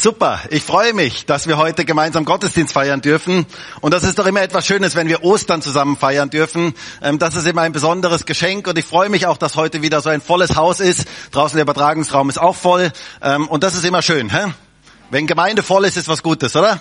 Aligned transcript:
Super, 0.00 0.40
ich 0.48 0.62
freue 0.62 0.94
mich, 0.94 1.26
dass 1.26 1.46
wir 1.46 1.58
heute 1.58 1.84
gemeinsam 1.84 2.24
Gottesdienst 2.24 2.72
feiern 2.72 3.02
dürfen. 3.02 3.44
Und 3.82 3.92
das 3.92 4.02
ist 4.02 4.18
doch 4.18 4.24
immer 4.24 4.40
etwas 4.40 4.66
Schönes, 4.66 4.94
wenn 4.94 5.08
wir 5.08 5.22
Ostern 5.24 5.60
zusammen 5.60 5.98
feiern 5.98 6.30
dürfen. 6.30 6.72
Ähm, 7.02 7.18
das 7.18 7.34
ist 7.34 7.46
immer 7.46 7.60
ein 7.60 7.72
besonderes 7.72 8.24
Geschenk 8.24 8.66
und 8.66 8.78
ich 8.78 8.86
freue 8.86 9.10
mich 9.10 9.26
auch, 9.26 9.36
dass 9.36 9.56
heute 9.56 9.82
wieder 9.82 10.00
so 10.00 10.08
ein 10.08 10.22
volles 10.22 10.56
Haus 10.56 10.80
ist. 10.80 11.06
Draußen 11.32 11.54
der 11.54 11.64
Übertragungsraum 11.64 12.30
ist 12.30 12.40
auch 12.40 12.56
voll. 12.56 12.92
Ähm, 13.20 13.46
und 13.46 13.62
das 13.62 13.74
ist 13.74 13.84
immer 13.84 14.00
schön. 14.00 14.30
Hä? 14.30 14.46
Wenn 15.10 15.26
Gemeinde 15.26 15.62
voll 15.62 15.84
ist, 15.84 15.98
ist 15.98 16.08
was 16.08 16.22
Gutes, 16.22 16.56
oder? 16.56 16.80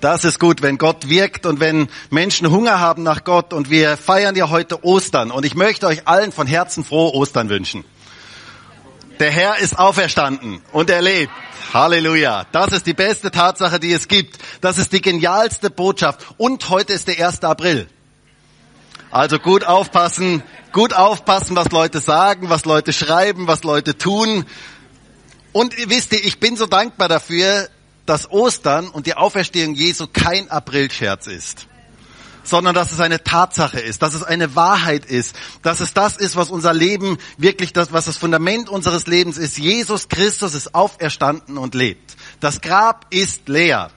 Das 0.00 0.24
ist 0.24 0.40
gut, 0.40 0.62
wenn 0.62 0.78
Gott 0.78 1.10
wirkt 1.10 1.44
und 1.44 1.60
wenn 1.60 1.88
Menschen 2.08 2.50
Hunger 2.50 2.80
haben 2.80 3.02
nach 3.02 3.24
Gott. 3.24 3.52
Und 3.52 3.68
wir 3.68 3.98
feiern 3.98 4.34
ja 4.34 4.48
heute 4.48 4.82
Ostern. 4.82 5.30
Und 5.30 5.44
ich 5.44 5.56
möchte 5.56 5.86
euch 5.86 6.08
allen 6.08 6.32
von 6.32 6.46
Herzen 6.46 6.84
frohe 6.84 7.12
Ostern 7.12 7.50
wünschen. 7.50 7.84
Der 9.20 9.30
Herr 9.30 9.58
ist 9.58 9.78
auferstanden 9.78 10.60
und 10.72 10.90
er 10.90 11.02
lebt. 11.02 11.32
Halleluja. 11.72 12.46
Das 12.52 12.72
ist 12.72 12.86
die 12.86 12.94
beste 12.94 13.30
Tatsache, 13.30 13.80
die 13.80 13.92
es 13.92 14.08
gibt. 14.08 14.38
Das 14.60 14.78
ist 14.78 14.92
die 14.92 15.00
genialste 15.00 15.70
Botschaft. 15.70 16.24
Und 16.36 16.68
heute 16.68 16.92
ist 16.92 17.08
der 17.08 17.26
1. 17.26 17.42
April. 17.42 17.88
Also 19.10 19.38
gut 19.38 19.64
aufpassen, 19.64 20.42
gut 20.72 20.92
aufpassen, 20.92 21.56
was 21.56 21.70
Leute 21.70 22.00
sagen, 22.00 22.48
was 22.48 22.64
Leute 22.64 22.92
schreiben, 22.92 23.46
was 23.46 23.62
Leute 23.62 23.96
tun. 23.96 24.44
Und 25.52 25.74
wisst 25.88 26.12
ihr, 26.12 26.24
ich 26.24 26.40
bin 26.40 26.56
so 26.56 26.66
dankbar 26.66 27.08
dafür, 27.08 27.68
dass 28.06 28.30
Ostern 28.30 28.88
und 28.88 29.06
die 29.06 29.14
Auferstehung 29.14 29.74
Jesu 29.74 30.06
kein 30.12 30.50
Aprilscherz 30.50 31.26
ist 31.26 31.66
sondern 32.44 32.74
dass 32.74 32.92
es 32.92 33.00
eine 33.00 33.22
Tatsache 33.24 33.80
ist, 33.80 34.02
dass 34.02 34.14
es 34.14 34.22
eine 34.22 34.54
Wahrheit 34.54 35.04
ist, 35.04 35.34
dass 35.62 35.80
es 35.80 35.94
das 35.94 36.16
ist, 36.16 36.36
was 36.36 36.50
unser 36.50 36.72
Leben 36.72 37.18
wirklich 37.38 37.72
das, 37.72 37.92
was 37.92 38.04
das 38.04 38.16
Fundament 38.16 38.68
unseres 38.68 39.06
Lebens 39.06 39.38
ist. 39.38 39.58
Jesus 39.58 40.08
Christus 40.08 40.54
ist 40.54 40.74
auferstanden 40.74 41.58
und 41.58 41.74
lebt. 41.74 42.16
Das 42.40 42.60
Grab 42.60 43.06
ist 43.10 43.48
leer. 43.48 43.90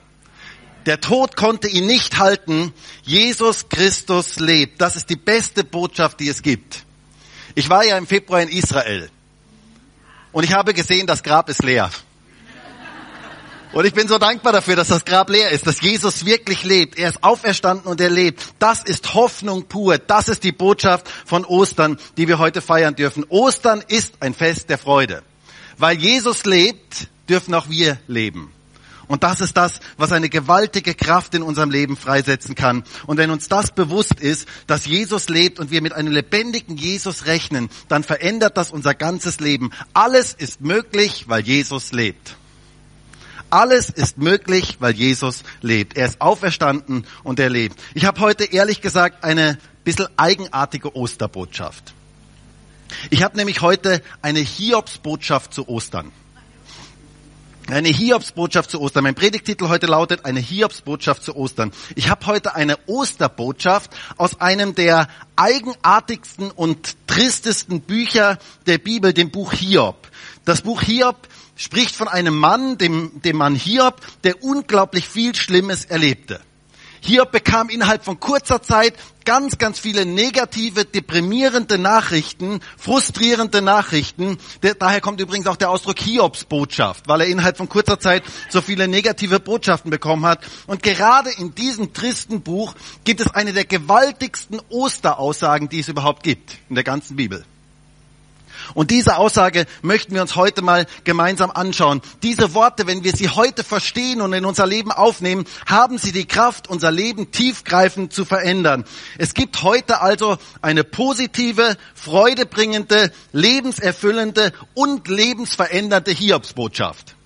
Der 0.86 1.00
Tod 1.00 1.36
konnte 1.36 1.68
ihn 1.68 1.86
nicht 1.86 2.18
halten. 2.18 2.72
Jesus 3.02 3.68
Christus 3.68 4.40
lebt. 4.40 4.80
Das 4.80 4.96
ist 4.96 5.10
die 5.10 5.16
beste 5.16 5.64
Botschaft, 5.64 6.20
die 6.20 6.28
es 6.28 6.42
gibt. 6.42 6.84
Ich 7.54 7.68
war 7.68 7.84
ja 7.84 7.98
im 7.98 8.06
Februar 8.06 8.40
in 8.40 8.48
Israel 8.48 9.10
und 10.32 10.44
ich 10.44 10.52
habe 10.52 10.74
gesehen, 10.74 11.06
das 11.06 11.22
Grab 11.22 11.48
ist 11.48 11.62
leer. 11.62 11.90
Und 13.72 13.84
ich 13.84 13.92
bin 13.92 14.08
so 14.08 14.16
dankbar 14.18 14.52
dafür, 14.54 14.76
dass 14.76 14.88
das 14.88 15.04
Grab 15.04 15.28
leer 15.28 15.50
ist, 15.50 15.66
dass 15.66 15.82
Jesus 15.82 16.24
wirklich 16.24 16.64
lebt. 16.64 16.98
Er 16.98 17.10
ist 17.10 17.22
auferstanden 17.22 17.86
und 17.86 18.00
er 18.00 18.08
lebt. 18.08 18.42
Das 18.58 18.82
ist 18.82 19.12
Hoffnung 19.14 19.64
pur. 19.64 19.98
Das 19.98 20.28
ist 20.28 20.42
die 20.42 20.52
Botschaft 20.52 21.06
von 21.26 21.44
Ostern, 21.44 21.98
die 22.16 22.28
wir 22.28 22.38
heute 22.38 22.62
feiern 22.62 22.96
dürfen. 22.96 23.24
Ostern 23.28 23.84
ist 23.86 24.14
ein 24.20 24.32
Fest 24.32 24.70
der 24.70 24.78
Freude. 24.78 25.22
Weil 25.76 25.98
Jesus 25.98 26.44
lebt, 26.46 27.08
dürfen 27.28 27.52
auch 27.54 27.68
wir 27.68 27.98
leben. 28.06 28.52
Und 29.06 29.22
das 29.22 29.40
ist 29.40 29.56
das, 29.56 29.80
was 29.96 30.12
eine 30.12 30.28
gewaltige 30.28 30.94
Kraft 30.94 31.34
in 31.34 31.42
unserem 31.42 31.70
Leben 31.70 31.96
freisetzen 31.96 32.54
kann. 32.54 32.84
Und 33.06 33.16
wenn 33.16 33.30
uns 33.30 33.48
das 33.48 33.70
bewusst 33.70 34.20
ist, 34.20 34.46
dass 34.66 34.86
Jesus 34.86 35.28
lebt 35.28 35.58
und 35.58 35.70
wir 35.70 35.82
mit 35.82 35.92
einem 35.94 36.12
lebendigen 36.12 36.76
Jesus 36.76 37.26
rechnen, 37.26 37.70
dann 37.88 38.02
verändert 38.02 38.56
das 38.56 38.70
unser 38.70 38.94
ganzes 38.94 39.40
Leben. 39.40 39.70
Alles 39.94 40.34
ist 40.34 40.60
möglich, 40.60 41.24
weil 41.28 41.42
Jesus 41.42 41.92
lebt. 41.92 42.36
Alles 43.50 43.88
ist 43.88 44.18
möglich, 44.18 44.76
weil 44.80 44.94
Jesus 44.94 45.42
lebt. 45.62 45.96
Er 45.96 46.06
ist 46.06 46.20
auferstanden 46.20 47.06
und 47.22 47.40
er 47.40 47.48
lebt. 47.48 47.80
Ich 47.94 48.04
habe 48.04 48.20
heute 48.20 48.44
ehrlich 48.44 48.80
gesagt 48.80 49.24
eine 49.24 49.58
bisschen 49.84 50.08
eigenartige 50.16 50.94
Osterbotschaft. 50.94 51.94
Ich 53.10 53.22
habe 53.22 53.36
nämlich 53.36 53.62
heute 53.62 54.02
eine 54.20 54.40
Hiobsbotschaft 54.40 55.54
zu 55.54 55.68
Ostern. 55.68 56.12
Eine 57.68 57.88
Hiobsbotschaft 57.88 58.70
zu 58.70 58.80
Ostern. 58.80 59.04
Mein 59.04 59.14
Predigtitel 59.14 59.68
heute 59.68 59.86
lautet 59.86 60.24
eine 60.24 60.40
Hiobsbotschaft 60.40 61.22
zu 61.22 61.36
Ostern. 61.36 61.70
Ich 61.96 62.08
habe 62.08 62.24
heute 62.26 62.54
eine 62.54 62.78
Osterbotschaft 62.86 63.90
aus 64.16 64.40
einem 64.40 64.74
der 64.74 65.08
eigenartigsten 65.36 66.50
und 66.50 66.96
tristesten 67.06 67.82
Bücher 67.82 68.38
der 68.66 68.78
Bibel, 68.78 69.12
dem 69.12 69.30
Buch 69.30 69.52
Hiob. 69.52 70.08
Das 70.46 70.62
Buch 70.62 70.80
Hiob 70.80 71.28
spricht 71.58 71.94
von 71.94 72.08
einem 72.08 72.34
Mann, 72.34 72.78
dem, 72.78 73.20
dem 73.20 73.36
Mann 73.36 73.54
Hiob, 73.54 74.00
der 74.24 74.42
unglaublich 74.42 75.06
viel 75.06 75.34
Schlimmes 75.34 75.84
erlebte. 75.84 76.40
Hiob 77.00 77.30
bekam 77.30 77.68
innerhalb 77.68 78.04
von 78.04 78.18
kurzer 78.18 78.62
Zeit 78.62 78.94
ganz, 79.24 79.58
ganz 79.58 79.78
viele 79.78 80.04
negative, 80.06 80.84
deprimierende 80.84 81.78
Nachrichten, 81.78 82.60
frustrierende 82.76 83.62
Nachrichten. 83.62 84.38
daher 84.78 85.00
kommt 85.00 85.20
übrigens 85.20 85.46
auch 85.46 85.56
der 85.56 85.70
Ausdruck 85.70 85.98
Hiobs 86.00 86.44
Botschaft, 86.44 87.06
weil 87.08 87.20
er 87.20 87.26
innerhalb 87.28 87.56
von 87.56 87.68
kurzer 87.68 88.00
Zeit 88.00 88.24
so 88.48 88.60
viele 88.60 88.88
negative 88.88 89.38
Botschaften 89.38 89.90
bekommen 89.90 90.24
hat. 90.26 90.40
Und 90.66 90.82
gerade 90.82 91.30
in 91.30 91.54
diesem 91.54 91.92
tristen 91.92 92.40
Buch 92.40 92.74
gibt 93.04 93.20
es 93.20 93.30
eine 93.30 93.52
der 93.52 93.64
gewaltigsten 93.64 94.60
Osteraussagen, 94.70 95.68
die 95.68 95.80
es 95.80 95.88
überhaupt 95.88 96.22
gibt 96.22 96.58
in 96.68 96.74
der 96.74 96.84
ganzen 96.84 97.16
Bibel. 97.16 97.44
Und 98.74 98.90
diese 98.90 99.16
Aussage 99.16 99.66
möchten 99.82 100.14
wir 100.14 100.22
uns 100.22 100.36
heute 100.36 100.62
mal 100.62 100.86
gemeinsam 101.04 101.50
anschauen. 101.50 102.00
Diese 102.22 102.54
Worte, 102.54 102.86
wenn 102.86 103.04
wir 103.04 103.12
sie 103.14 103.28
heute 103.28 103.64
verstehen 103.64 104.20
und 104.20 104.32
in 104.32 104.44
unser 104.44 104.66
Leben 104.66 104.92
aufnehmen, 104.92 105.44
haben 105.66 105.98
sie 105.98 106.12
die 106.12 106.26
Kraft, 106.26 106.68
unser 106.68 106.90
Leben 106.90 107.30
tiefgreifend 107.30 108.12
zu 108.12 108.24
verändern. 108.24 108.84
Es 109.18 109.34
gibt 109.34 109.62
heute 109.62 110.00
also 110.00 110.38
eine 110.62 110.84
positive, 110.84 111.76
freudebringende, 111.94 113.12
lebenserfüllende 113.32 114.52
und 114.74 115.08
lebensverändernde 115.08 116.12
Hiobsbotschaft. 116.12 117.17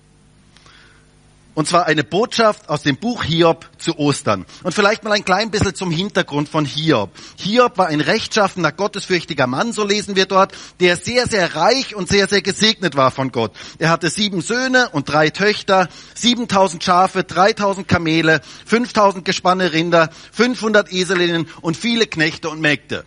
Und 1.55 1.67
zwar 1.67 1.85
eine 1.85 2.03
Botschaft 2.03 2.69
aus 2.69 2.81
dem 2.81 2.97
Buch 2.97 3.23
Hiob 3.23 3.69
zu 3.77 3.97
Ostern. 3.99 4.45
Und 4.63 4.73
vielleicht 4.73 5.03
mal 5.03 5.11
ein 5.11 5.25
klein 5.25 5.51
bisschen 5.51 5.75
zum 5.75 5.91
Hintergrund 5.91 6.49
von 6.49 6.65
Hiob. 6.65 7.11
Hiob 7.37 7.77
war 7.77 7.87
ein 7.87 8.01
rechtschaffener, 8.01 8.71
gottesfürchtiger 8.71 9.45
Mann, 9.45 9.71
so 9.71 9.85
lesen 9.85 10.15
wir 10.15 10.25
dort, 10.25 10.53
der 10.79 10.97
sehr, 10.97 11.27
sehr 11.27 11.55
reich 11.55 11.95
und 11.95 12.09
sehr, 12.09 12.27
sehr 12.27 12.41
gesegnet 12.41 12.95
war 12.95 13.11
von 13.11 13.31
Gott. 13.31 13.51
Er 13.77 13.89
hatte 13.89 14.09
sieben 14.09 14.41
Söhne 14.41 14.89
und 14.89 15.09
drei 15.09 15.29
Töchter, 15.29 15.89
7000 16.15 16.83
Schafe, 16.83 17.23
3000 17.23 17.87
Kamele, 17.87 18.41
5000 18.65 19.23
Gespanne 19.23 19.73
Rinder, 19.73 20.09
500 20.31 20.91
Eselinnen 20.91 21.47
und 21.61 21.77
viele 21.77 22.07
Knechte 22.07 22.49
und 22.49 22.61
Mägde. 22.61 23.05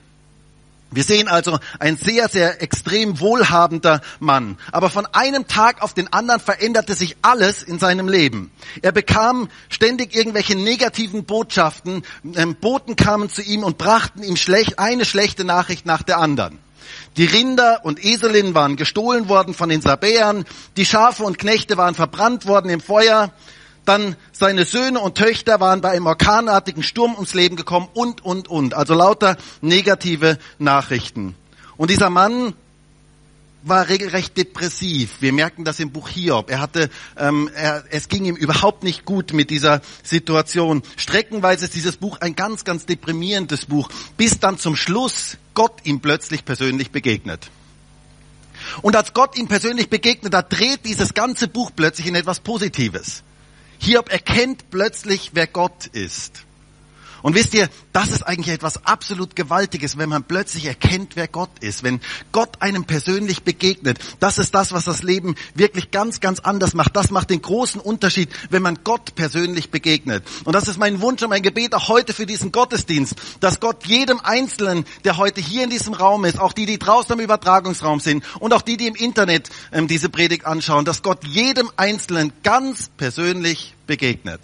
Wir 0.96 1.04
sehen 1.04 1.28
also 1.28 1.58
ein 1.78 1.98
sehr, 1.98 2.26
sehr 2.30 2.62
extrem 2.62 3.20
wohlhabender 3.20 4.00
Mann. 4.18 4.56
Aber 4.72 4.88
von 4.88 5.04
einem 5.04 5.46
Tag 5.46 5.82
auf 5.82 5.92
den 5.92 6.10
anderen 6.10 6.40
veränderte 6.40 6.94
sich 6.94 7.18
alles 7.20 7.62
in 7.62 7.78
seinem 7.78 8.08
Leben. 8.08 8.50
Er 8.80 8.92
bekam 8.92 9.50
ständig 9.68 10.16
irgendwelche 10.16 10.56
negativen 10.56 11.26
Botschaften. 11.26 12.02
Ähm, 12.34 12.56
Boten 12.56 12.96
kamen 12.96 13.28
zu 13.28 13.42
ihm 13.42 13.62
und 13.62 13.76
brachten 13.76 14.22
ihm 14.22 14.36
eine 14.78 15.04
schlechte 15.04 15.44
Nachricht 15.44 15.84
nach 15.84 16.02
der 16.02 16.16
anderen. 16.16 16.60
Die 17.18 17.26
Rinder 17.26 17.80
und 17.84 18.02
Eselinnen 18.02 18.54
waren 18.54 18.76
gestohlen 18.76 19.28
worden 19.28 19.52
von 19.52 19.68
den 19.68 19.82
Sabäern. 19.82 20.46
Die 20.78 20.86
Schafe 20.86 21.24
und 21.24 21.36
Knechte 21.36 21.76
waren 21.76 21.94
verbrannt 21.94 22.46
worden 22.46 22.70
im 22.70 22.80
Feuer 22.80 23.32
dann 23.88 24.16
seine 24.32 24.64
Söhne 24.64 25.00
und 25.00 25.16
Töchter 25.16 25.60
waren 25.60 25.80
bei 25.80 25.90
einem 25.90 26.06
orkanartigen 26.06 26.82
Sturm 26.82 27.14
ums 27.14 27.34
Leben 27.34 27.56
gekommen 27.56 27.88
und, 27.94 28.24
und, 28.24 28.48
und. 28.48 28.74
Also 28.74 28.94
lauter 28.94 29.36
negative 29.60 30.38
Nachrichten. 30.58 31.34
Und 31.76 31.90
dieser 31.90 32.10
Mann 32.10 32.54
war 33.66 33.88
regelrecht 33.88 34.36
depressiv. 34.36 35.16
Wir 35.20 35.32
merken 35.32 35.64
das 35.64 35.80
im 35.80 35.90
Buch 35.90 36.08
Hiob. 36.08 36.50
Er 36.50 36.60
hatte, 36.60 36.88
ähm, 37.16 37.50
er, 37.54 37.84
es 37.90 38.08
ging 38.08 38.24
ihm 38.24 38.36
überhaupt 38.36 38.84
nicht 38.84 39.04
gut 39.04 39.32
mit 39.32 39.50
dieser 39.50 39.82
Situation. 40.04 40.82
Streckenweise 40.96 41.64
ist 41.64 41.74
dieses 41.74 41.96
Buch 41.96 42.18
ein 42.20 42.36
ganz, 42.36 42.64
ganz 42.64 42.86
deprimierendes 42.86 43.66
Buch, 43.66 43.88
bis 44.16 44.38
dann 44.38 44.58
zum 44.58 44.76
Schluss 44.76 45.36
Gott 45.54 45.80
ihm 45.82 46.00
plötzlich 46.00 46.44
persönlich 46.44 46.92
begegnet. 46.92 47.50
Und 48.82 48.94
als 48.94 49.12
Gott 49.14 49.36
ihm 49.36 49.48
persönlich 49.48 49.90
begegnet, 49.90 50.32
da 50.32 50.42
dreht 50.42 50.84
dieses 50.84 51.14
ganze 51.14 51.48
Buch 51.48 51.72
plötzlich 51.74 52.06
in 52.06 52.14
etwas 52.14 52.40
Positives. 52.40 53.22
Hiob 53.78 54.10
erkennt 54.10 54.70
plötzlich, 54.70 55.30
wer 55.34 55.46
Gott 55.46 55.86
ist. 55.86 56.44
Und 57.22 57.34
wisst 57.34 57.54
ihr, 57.54 57.68
das 57.92 58.10
ist 58.10 58.22
eigentlich 58.22 58.54
etwas 58.54 58.84
absolut 58.84 59.36
Gewaltiges, 59.36 59.98
wenn 59.98 60.08
man 60.08 60.24
plötzlich 60.24 60.66
erkennt, 60.66 61.16
wer 61.16 61.28
Gott 61.28 61.50
ist, 61.60 61.82
wenn 61.82 62.00
Gott 62.32 62.60
einem 62.60 62.84
persönlich 62.84 63.42
begegnet. 63.42 63.98
Das 64.20 64.38
ist 64.38 64.54
das, 64.54 64.72
was 64.72 64.84
das 64.84 65.02
Leben 65.02 65.34
wirklich 65.54 65.90
ganz, 65.90 66.20
ganz 66.20 66.40
anders 66.40 66.74
macht. 66.74 66.96
Das 66.96 67.10
macht 67.10 67.30
den 67.30 67.42
großen 67.42 67.80
Unterschied, 67.80 68.30
wenn 68.50 68.62
man 68.62 68.78
Gott 68.84 69.14
persönlich 69.14 69.70
begegnet. 69.70 70.24
Und 70.44 70.54
das 70.54 70.68
ist 70.68 70.78
mein 70.78 71.00
Wunsch 71.00 71.22
und 71.22 71.30
mein 71.30 71.42
Gebet 71.42 71.74
auch 71.74 71.88
heute 71.88 72.12
für 72.12 72.26
diesen 72.26 72.52
Gottesdienst, 72.52 73.14
dass 73.40 73.60
Gott 73.60 73.86
jedem 73.86 74.20
Einzelnen, 74.20 74.84
der 75.04 75.16
heute 75.16 75.40
hier 75.40 75.64
in 75.64 75.70
diesem 75.70 75.94
Raum 75.94 76.24
ist, 76.24 76.38
auch 76.38 76.52
die, 76.52 76.66
die 76.66 76.78
draußen 76.78 77.14
im 77.14 77.20
Übertragungsraum 77.20 78.00
sind 78.00 78.24
und 78.40 78.52
auch 78.52 78.62
die, 78.62 78.76
die 78.76 78.86
im 78.86 78.94
Internet 78.94 79.50
ähm, 79.72 79.88
diese 79.88 80.08
Predigt 80.08 80.46
anschauen, 80.46 80.84
dass 80.84 81.02
Gott 81.02 81.24
jedem 81.24 81.70
Einzelnen 81.76 82.32
ganz 82.42 82.90
persönlich 82.96 83.74
begegnet 83.86 84.40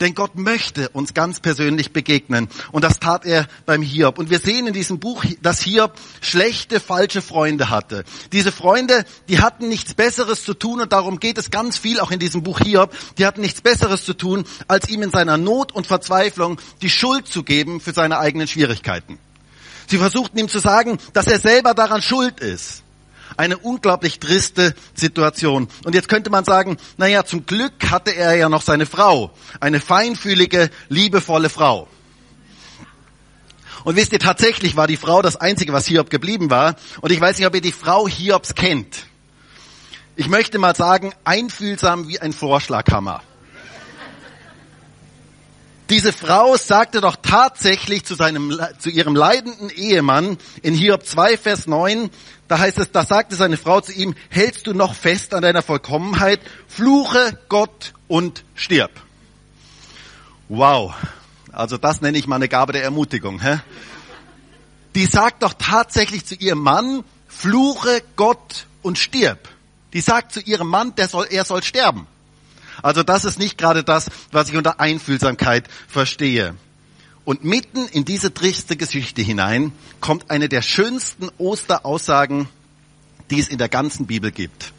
Denn 0.00 0.14
Gott 0.14 0.36
möchte 0.36 0.88
uns 0.90 1.14
ganz 1.14 1.40
persönlich 1.40 1.92
begegnen. 1.92 2.48
Und 2.72 2.84
das 2.84 3.00
tat 3.00 3.24
er 3.24 3.46
beim 3.64 3.82
Hiob. 3.82 4.18
Und 4.18 4.30
wir 4.30 4.38
sehen 4.38 4.66
in 4.66 4.74
diesem 4.74 4.98
Buch, 4.98 5.24
dass 5.42 5.60
Hiob 5.60 5.94
schlechte, 6.20 6.80
falsche 6.80 7.22
Freunde 7.22 7.70
hatte. 7.70 8.04
Diese 8.32 8.52
Freunde, 8.52 9.04
die 9.28 9.40
hatten 9.40 9.68
nichts 9.68 9.94
Besseres 9.94 10.44
zu 10.44 10.54
tun. 10.54 10.80
Und 10.80 10.92
darum 10.92 11.18
geht 11.18 11.38
es 11.38 11.50
ganz 11.50 11.78
viel 11.78 12.00
auch 12.00 12.10
in 12.10 12.18
diesem 12.18 12.42
Buch 12.42 12.60
Hiob. 12.60 12.94
Die 13.18 13.26
hatten 13.26 13.40
nichts 13.40 13.60
Besseres 13.60 14.04
zu 14.04 14.14
tun, 14.14 14.44
als 14.68 14.88
ihm 14.88 15.02
in 15.02 15.10
seiner 15.10 15.36
Not 15.36 15.72
und 15.72 15.86
Verzweiflung 15.86 16.60
die 16.82 16.90
Schuld 16.90 17.26
zu 17.28 17.42
geben 17.42 17.80
für 17.80 17.92
seine 17.92 18.18
eigenen 18.18 18.48
Schwierigkeiten. 18.48 19.18
Sie 19.86 19.98
versuchten 19.98 20.38
ihm 20.38 20.48
zu 20.48 20.58
sagen, 20.58 20.98
dass 21.12 21.26
er 21.26 21.38
selber 21.38 21.74
daran 21.74 22.02
schuld 22.02 22.40
ist. 22.40 22.82
Eine 23.36 23.58
unglaublich 23.58 24.18
triste 24.18 24.74
Situation. 24.94 25.68
Und 25.84 25.94
jetzt 25.94 26.08
könnte 26.08 26.30
man 26.30 26.44
sagen, 26.44 26.76
naja, 26.96 27.24
zum 27.24 27.46
Glück 27.46 27.90
hatte 27.90 28.14
er 28.14 28.34
ja 28.34 28.48
noch 28.48 28.62
seine 28.62 28.86
Frau. 28.86 29.30
Eine 29.60 29.80
feinfühlige, 29.80 30.70
liebevolle 30.88 31.48
Frau. 31.48 31.88
Und 33.84 33.94
wisst 33.94 34.12
ihr, 34.12 34.18
tatsächlich 34.18 34.76
war 34.76 34.88
die 34.88 34.96
Frau 34.96 35.22
das 35.22 35.36
Einzige, 35.36 35.72
was 35.72 35.86
Hiob 35.86 36.10
geblieben 36.10 36.50
war. 36.50 36.74
Und 37.02 37.12
ich 37.12 37.20
weiß 37.20 37.38
nicht, 37.38 37.46
ob 37.46 37.54
ihr 37.54 37.60
die 37.60 37.72
Frau 37.72 38.08
Hiobs 38.08 38.54
kennt. 38.54 39.06
Ich 40.16 40.28
möchte 40.28 40.58
mal 40.58 40.74
sagen, 40.74 41.12
einfühlsam 41.24 42.08
wie 42.08 42.18
ein 42.18 42.32
Vorschlaghammer. 42.32 43.22
Diese 45.88 46.12
Frau 46.12 46.56
sagte 46.56 47.00
doch 47.00 47.16
tatsächlich 47.22 48.04
zu 48.04 48.16
seinem, 48.16 48.58
zu 48.78 48.90
ihrem 48.90 49.14
leidenden 49.14 49.70
Ehemann 49.70 50.36
in 50.62 50.74
Hiob 50.74 51.06
2, 51.06 51.36
Vers 51.38 51.68
9, 51.68 52.10
da 52.48 52.58
heißt 52.58 52.78
es, 52.78 52.90
da 52.90 53.04
sagte 53.04 53.36
seine 53.36 53.56
Frau 53.56 53.80
zu 53.80 53.92
ihm, 53.92 54.14
hältst 54.28 54.66
du 54.66 54.72
noch 54.72 54.94
fest 54.94 55.32
an 55.32 55.42
deiner 55.42 55.62
Vollkommenheit, 55.62 56.40
fluche 56.66 57.38
Gott 57.48 57.92
und 58.08 58.44
stirb. 58.56 58.90
Wow. 60.48 60.94
Also 61.52 61.78
das 61.78 62.00
nenne 62.00 62.18
ich 62.18 62.26
mal 62.26 62.36
eine 62.36 62.48
Gabe 62.48 62.72
der 62.72 62.82
Ermutigung. 62.82 63.40
Hä? 63.40 63.60
Die 64.96 65.06
sagt 65.06 65.42
doch 65.42 65.54
tatsächlich 65.54 66.26
zu 66.26 66.34
ihrem 66.34 66.60
Mann, 66.60 67.04
fluche 67.28 68.02
Gott 68.16 68.66
und 68.82 68.98
stirb. 68.98 69.48
Die 69.92 70.00
sagt 70.00 70.32
zu 70.32 70.40
ihrem 70.40 70.68
Mann, 70.68 70.94
der 70.96 71.08
soll, 71.08 71.26
er 71.30 71.44
soll 71.44 71.62
sterben. 71.62 72.06
Also 72.86 73.02
das 73.02 73.24
ist 73.24 73.40
nicht 73.40 73.58
gerade 73.58 73.82
das, 73.82 74.12
was 74.30 74.48
ich 74.48 74.56
unter 74.56 74.78
Einfühlsamkeit 74.78 75.64
verstehe. 75.88 76.54
Und 77.24 77.42
mitten 77.42 77.88
in 77.88 78.04
diese 78.04 78.32
triste 78.32 78.76
Geschichte 78.76 79.22
hinein 79.22 79.72
kommt 80.00 80.30
eine 80.30 80.48
der 80.48 80.62
schönsten 80.62 81.28
Osteraussagen, 81.36 82.48
die 83.28 83.40
es 83.40 83.48
in 83.48 83.58
der 83.58 83.68
ganzen 83.68 84.06
Bibel 84.06 84.30
gibt 84.30 84.72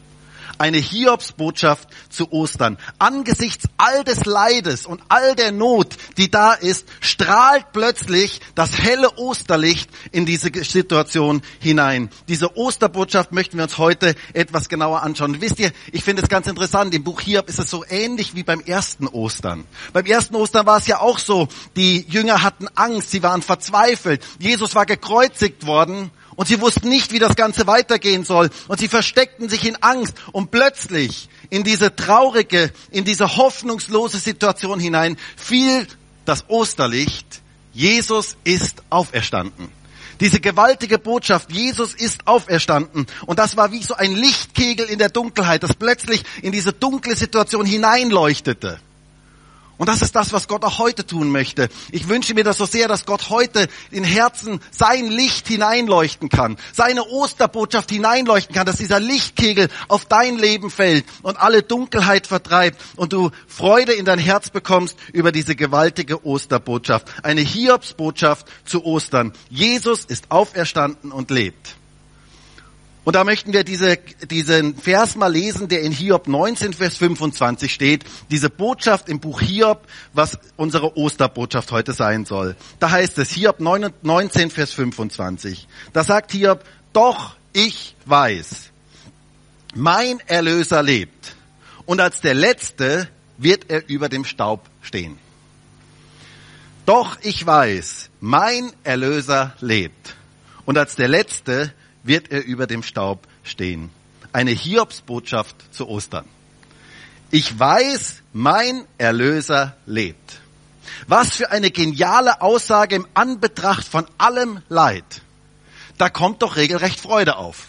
eine 0.58 0.78
Hiobsbotschaft 0.78 1.88
zu 2.10 2.32
Ostern. 2.32 2.78
Angesichts 2.98 3.66
all 3.76 4.04
des 4.04 4.24
Leides 4.24 4.86
und 4.86 5.00
all 5.08 5.34
der 5.34 5.52
Not, 5.52 5.96
die 6.16 6.30
da 6.30 6.52
ist, 6.52 6.86
strahlt 7.00 7.72
plötzlich 7.72 8.40
das 8.54 8.78
helle 8.78 9.16
Osterlicht 9.16 9.90
in 10.12 10.26
diese 10.26 10.50
Situation 10.64 11.42
hinein. 11.60 12.10
Diese 12.28 12.56
Osterbotschaft 12.56 13.32
möchten 13.32 13.56
wir 13.56 13.64
uns 13.64 13.78
heute 13.78 14.14
etwas 14.32 14.68
genauer 14.68 15.02
anschauen. 15.02 15.34
Und 15.34 15.40
wisst 15.40 15.58
ihr, 15.58 15.72
ich 15.92 16.04
finde 16.04 16.22
es 16.22 16.28
ganz 16.28 16.46
interessant, 16.46 16.94
im 16.94 17.04
Buch 17.04 17.20
Hiob 17.20 17.48
ist 17.48 17.58
es 17.58 17.70
so 17.70 17.84
ähnlich 17.88 18.34
wie 18.34 18.42
beim 18.42 18.60
ersten 18.60 19.06
Ostern. 19.06 19.64
Beim 19.92 20.06
ersten 20.06 20.34
Ostern 20.34 20.66
war 20.66 20.78
es 20.78 20.86
ja 20.86 21.00
auch 21.00 21.18
so, 21.18 21.48
die 21.76 22.04
Jünger 22.08 22.42
hatten 22.42 22.68
Angst, 22.74 23.10
sie 23.10 23.22
waren 23.22 23.42
verzweifelt. 23.42 24.22
Jesus 24.38 24.74
war 24.74 24.86
gekreuzigt 24.86 25.66
worden 25.66 26.10
und 26.38 26.46
sie 26.46 26.60
wussten 26.60 26.88
nicht, 26.88 27.10
wie 27.10 27.18
das 27.18 27.34
Ganze 27.34 27.66
weitergehen 27.66 28.24
soll. 28.24 28.48
Und 28.68 28.78
sie 28.78 28.86
versteckten 28.86 29.48
sich 29.48 29.66
in 29.66 29.74
Angst. 29.82 30.14
Und 30.30 30.52
plötzlich 30.52 31.28
in 31.50 31.64
diese 31.64 31.96
traurige, 31.96 32.72
in 32.92 33.04
diese 33.04 33.36
hoffnungslose 33.36 34.18
Situation 34.18 34.78
hinein 34.78 35.16
fiel 35.36 35.88
das 36.26 36.44
Osterlicht. 36.46 37.42
Jesus 37.72 38.36
ist 38.44 38.84
auferstanden. 38.88 39.68
Diese 40.20 40.38
gewaltige 40.38 41.00
Botschaft, 41.00 41.50
Jesus 41.50 41.92
ist 41.92 42.28
auferstanden. 42.28 43.08
Und 43.26 43.40
das 43.40 43.56
war 43.56 43.72
wie 43.72 43.82
so 43.82 43.94
ein 43.94 44.14
Lichtkegel 44.14 44.86
in 44.86 45.00
der 45.00 45.08
Dunkelheit, 45.08 45.64
das 45.64 45.74
plötzlich 45.74 46.22
in 46.42 46.52
diese 46.52 46.72
dunkle 46.72 47.16
Situation 47.16 47.66
hineinleuchtete. 47.66 48.78
Und 49.78 49.88
das 49.88 50.02
ist 50.02 50.14
das, 50.14 50.32
was 50.32 50.48
Gott 50.48 50.64
auch 50.64 50.78
heute 50.78 51.06
tun 51.06 51.30
möchte. 51.30 51.68
Ich 51.92 52.08
wünsche 52.08 52.34
mir 52.34 52.44
das 52.44 52.58
so 52.58 52.66
sehr, 52.66 52.88
dass 52.88 53.06
Gott 53.06 53.30
heute 53.30 53.68
in 53.90 54.04
Herzen 54.04 54.60
sein 54.72 55.06
Licht 55.06 55.46
hineinleuchten 55.46 56.28
kann, 56.28 56.56
seine 56.72 57.04
Osterbotschaft 57.04 57.90
hineinleuchten 57.90 58.54
kann, 58.54 58.66
dass 58.66 58.76
dieser 58.76 58.98
Lichtkegel 58.98 59.68
auf 59.86 60.04
dein 60.04 60.36
Leben 60.36 60.70
fällt 60.70 61.06
und 61.22 61.38
alle 61.40 61.62
Dunkelheit 61.62 62.26
vertreibt 62.26 62.80
und 62.96 63.12
du 63.12 63.30
Freude 63.46 63.92
in 63.92 64.04
dein 64.04 64.18
Herz 64.18 64.50
bekommst 64.50 64.98
über 65.12 65.30
diese 65.30 65.54
gewaltige 65.54 66.26
Osterbotschaft. 66.26 67.06
Eine 67.22 67.40
Hiobsbotschaft 67.40 68.46
zu 68.64 68.84
Ostern. 68.84 69.32
Jesus 69.48 70.04
ist 70.04 70.30
auferstanden 70.30 71.12
und 71.12 71.30
lebt. 71.30 71.77
Und 73.08 73.14
da 73.14 73.24
möchten 73.24 73.54
wir 73.54 73.64
diese, 73.64 73.96
diesen 74.30 74.76
Vers 74.76 75.16
mal 75.16 75.32
lesen, 75.32 75.68
der 75.68 75.80
in 75.80 75.92
Hiob 75.92 76.28
19, 76.28 76.74
Vers 76.74 76.98
25 76.98 77.72
steht. 77.72 78.04
Diese 78.30 78.50
Botschaft 78.50 79.08
im 79.08 79.18
Buch 79.18 79.40
Hiob, 79.40 79.88
was 80.12 80.38
unsere 80.58 80.94
Osterbotschaft 80.94 81.72
heute 81.72 81.94
sein 81.94 82.26
soll. 82.26 82.54
Da 82.80 82.90
heißt 82.90 83.16
es 83.16 83.30
Hiob 83.30 83.60
19, 83.60 84.50
Vers 84.50 84.74
25. 84.74 85.68
Da 85.94 86.04
sagt 86.04 86.32
Hiob, 86.32 86.62
doch 86.92 87.36
ich 87.54 87.96
weiß, 88.04 88.72
mein 89.74 90.20
Erlöser 90.26 90.82
lebt. 90.82 91.34
Und 91.86 92.02
als 92.02 92.20
der 92.20 92.34
Letzte 92.34 93.08
wird 93.38 93.70
er 93.70 93.88
über 93.88 94.10
dem 94.10 94.26
Staub 94.26 94.68
stehen. 94.82 95.16
Doch 96.84 97.16
ich 97.22 97.46
weiß, 97.46 98.10
mein 98.20 98.70
Erlöser 98.84 99.54
lebt. 99.60 100.14
Und 100.66 100.76
als 100.76 100.94
der 100.94 101.08
Letzte 101.08 101.72
wird 102.02 102.30
er 102.30 102.44
über 102.44 102.66
dem 102.66 102.82
Staub 102.82 103.26
stehen. 103.42 103.90
Eine 104.32 104.50
Hiobsbotschaft 104.50 105.56
zu 105.74 105.88
Ostern. 105.88 106.26
Ich 107.30 107.58
weiß, 107.58 108.22
mein 108.32 108.84
Erlöser 108.96 109.76
lebt. 109.86 110.40
Was 111.06 111.36
für 111.36 111.50
eine 111.50 111.70
geniale 111.70 112.40
Aussage 112.40 112.96
im 112.96 113.06
Anbetracht 113.14 113.86
von 113.86 114.06
allem 114.16 114.62
Leid. 114.68 115.22
Da 115.98 116.08
kommt 116.08 116.42
doch 116.42 116.56
regelrecht 116.56 117.00
Freude 117.00 117.36
auf 117.36 117.68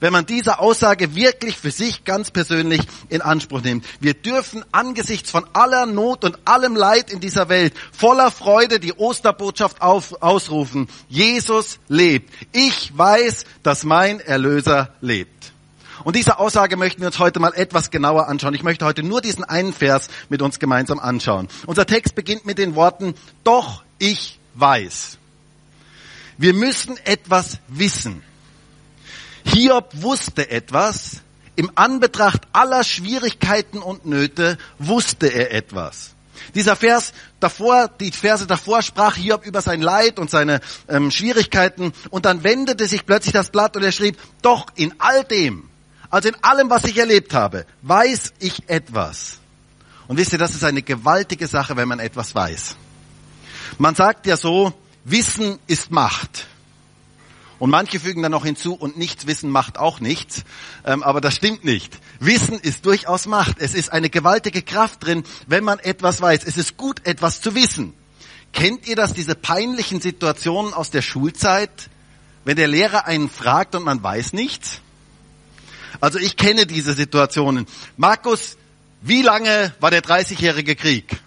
wenn 0.00 0.12
man 0.12 0.26
diese 0.26 0.58
Aussage 0.58 1.14
wirklich 1.14 1.56
für 1.56 1.70
sich 1.70 2.04
ganz 2.04 2.30
persönlich 2.30 2.80
in 3.08 3.22
Anspruch 3.22 3.62
nimmt. 3.62 3.84
Wir 4.00 4.14
dürfen 4.14 4.64
angesichts 4.72 5.30
von 5.30 5.44
aller 5.52 5.86
Not 5.86 6.24
und 6.24 6.38
allem 6.46 6.74
Leid 6.74 7.10
in 7.10 7.20
dieser 7.20 7.48
Welt 7.48 7.74
voller 7.92 8.30
Freude 8.30 8.80
die 8.80 8.94
Osterbotschaft 8.94 9.80
auf, 9.82 10.22
ausrufen. 10.22 10.88
Jesus 11.08 11.78
lebt. 11.88 12.32
Ich 12.52 12.96
weiß, 12.96 13.44
dass 13.62 13.84
mein 13.84 14.20
Erlöser 14.20 14.94
lebt. 15.00 15.52
Und 16.02 16.16
diese 16.16 16.38
Aussage 16.38 16.76
möchten 16.76 17.02
wir 17.02 17.08
uns 17.08 17.18
heute 17.18 17.40
mal 17.40 17.52
etwas 17.54 17.90
genauer 17.90 18.28
anschauen. 18.28 18.54
Ich 18.54 18.62
möchte 18.62 18.86
heute 18.86 19.02
nur 19.02 19.20
diesen 19.20 19.44
einen 19.44 19.74
Vers 19.74 20.08
mit 20.30 20.40
uns 20.40 20.58
gemeinsam 20.58 20.98
anschauen. 20.98 21.48
Unser 21.66 21.86
Text 21.86 22.14
beginnt 22.14 22.46
mit 22.46 22.58
den 22.58 22.74
Worten, 22.74 23.14
doch 23.44 23.82
ich 23.98 24.38
weiß. 24.54 25.18
Wir 26.38 26.54
müssen 26.54 26.96
etwas 27.04 27.58
wissen. 27.68 28.22
Hiob 29.44 29.90
wusste 29.94 30.50
etwas. 30.50 31.20
Im 31.56 31.70
Anbetracht 31.74 32.42
aller 32.52 32.84
Schwierigkeiten 32.84 33.78
und 33.78 34.06
Nöte 34.06 34.56
wusste 34.78 35.26
er 35.26 35.52
etwas. 35.52 36.14
Dieser 36.54 36.74
Vers 36.74 37.12
davor, 37.38 37.88
die 37.88 38.12
Verse 38.12 38.46
davor 38.46 38.82
sprach 38.82 39.16
Hiob 39.16 39.44
über 39.46 39.60
sein 39.60 39.82
Leid 39.82 40.18
und 40.18 40.30
seine 40.30 40.60
ähm, 40.88 41.10
Schwierigkeiten 41.10 41.92
und 42.10 42.24
dann 42.24 42.44
wendete 42.44 42.88
sich 42.88 43.04
plötzlich 43.04 43.32
das 43.32 43.50
Blatt 43.50 43.76
und 43.76 43.82
er 43.82 43.92
schrieb, 43.92 44.18
doch 44.42 44.66
in 44.74 44.94
all 44.98 45.24
dem, 45.24 45.68
also 46.08 46.28
in 46.28 46.36
allem, 46.42 46.70
was 46.70 46.84
ich 46.84 46.98
erlebt 46.98 47.34
habe, 47.34 47.66
weiß 47.82 48.32
ich 48.40 48.68
etwas. 48.68 49.38
Und 50.08 50.16
wisst 50.16 50.32
ihr, 50.32 50.38
das 50.38 50.54
ist 50.54 50.64
eine 50.64 50.82
gewaltige 50.82 51.46
Sache, 51.46 51.76
wenn 51.76 51.86
man 51.86 52.00
etwas 52.00 52.34
weiß. 52.34 52.76
Man 53.78 53.94
sagt 53.94 54.26
ja 54.26 54.36
so, 54.36 54.72
Wissen 55.04 55.58
ist 55.66 55.90
Macht. 55.90 56.46
Und 57.60 57.68
manche 57.68 58.00
fügen 58.00 58.22
dann 58.22 58.32
noch 58.32 58.46
hinzu, 58.46 58.72
und 58.72 58.96
nichts 58.96 59.26
wissen 59.26 59.50
macht 59.50 59.76
auch 59.76 60.00
nichts. 60.00 60.44
Ähm, 60.86 61.02
aber 61.02 61.20
das 61.20 61.36
stimmt 61.36 61.62
nicht. 61.62 61.98
Wissen 62.18 62.58
ist 62.58 62.86
durchaus 62.86 63.26
Macht. 63.26 63.60
Es 63.60 63.74
ist 63.74 63.92
eine 63.92 64.08
gewaltige 64.08 64.62
Kraft 64.62 65.04
drin, 65.04 65.24
wenn 65.46 65.62
man 65.62 65.78
etwas 65.78 66.22
weiß. 66.22 66.44
Es 66.44 66.56
ist 66.56 66.78
gut, 66.78 67.06
etwas 67.06 67.42
zu 67.42 67.54
wissen. 67.54 67.92
Kennt 68.54 68.88
ihr 68.88 68.96
das, 68.96 69.12
diese 69.12 69.34
peinlichen 69.34 70.00
Situationen 70.00 70.72
aus 70.72 70.90
der 70.90 71.02
Schulzeit, 71.02 71.90
wenn 72.46 72.56
der 72.56 72.66
Lehrer 72.66 73.06
einen 73.06 73.28
fragt 73.28 73.74
und 73.74 73.84
man 73.84 74.02
weiß 74.02 74.32
nichts? 74.32 74.80
Also 76.00 76.18
ich 76.18 76.38
kenne 76.38 76.64
diese 76.64 76.94
Situationen. 76.94 77.66
Markus, 77.98 78.56
wie 79.02 79.20
lange 79.20 79.74
war 79.80 79.90
der 79.90 80.02
30-jährige 80.02 80.76
Krieg? 80.76 81.20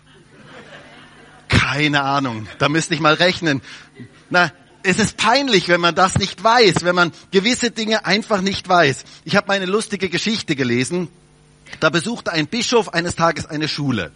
Keine 1.48 2.02
Ahnung. 2.02 2.48
Da 2.58 2.70
müsste 2.70 2.96
ich 2.96 3.00
mal 3.00 3.14
rechnen. 3.14 3.62
Na, 4.32 4.52
es 4.84 5.00
ist 5.00 5.18
peinlich, 5.18 5.70
wenn 5.70 5.82
man 5.82 5.96
das 5.96 6.18
nicht 6.18 6.44
weiß, 6.44 6.84
wenn 6.84 6.96
man 6.96 7.12
gewisse 7.32 7.72
Dinge 7.72 8.06
einfach 8.06 8.42
nicht 8.42 8.68
weiß. 8.68 9.04
Ich 9.26 9.36
habe 9.36 9.48
meine 9.48 9.66
lustige 9.66 10.10
Geschichte 10.10 10.56
gelesen. 10.56 11.08
da 11.80 11.90
besuchte 11.90 12.32
ein 12.32 12.48
Bischof 12.48 12.94
eines 12.94 13.16
Tages 13.16 13.48
eine 13.48 13.68
Schule. 13.68 14.12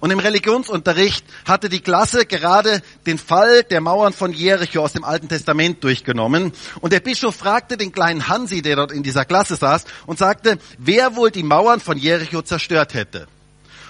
Und 0.00 0.10
im 0.10 0.18
Religionsunterricht 0.18 1.26
hatte 1.44 1.68
die 1.68 1.80
Klasse 1.80 2.24
gerade 2.24 2.80
den 3.04 3.18
Fall 3.18 3.64
der 3.64 3.82
Mauern 3.82 4.14
von 4.14 4.32
Jericho 4.32 4.80
aus 4.82 4.94
dem 4.94 5.04
Alten 5.04 5.28
Testament 5.28 5.84
durchgenommen. 5.84 6.52
Und 6.80 6.92
der 6.92 7.00
Bischof 7.00 7.36
fragte 7.36 7.76
den 7.76 7.92
kleinen 7.92 8.28
Hansi, 8.28 8.62
der 8.62 8.76
dort 8.76 8.92
in 8.92 9.02
dieser 9.02 9.26
Klasse 9.26 9.56
saß, 9.56 9.84
und 10.06 10.18
sagte, 10.18 10.58
wer 10.78 11.16
wohl 11.16 11.30
die 11.30 11.42
Mauern 11.42 11.80
von 11.80 11.98
Jericho 11.98 12.40
zerstört 12.42 12.94
hätte. 12.94 13.26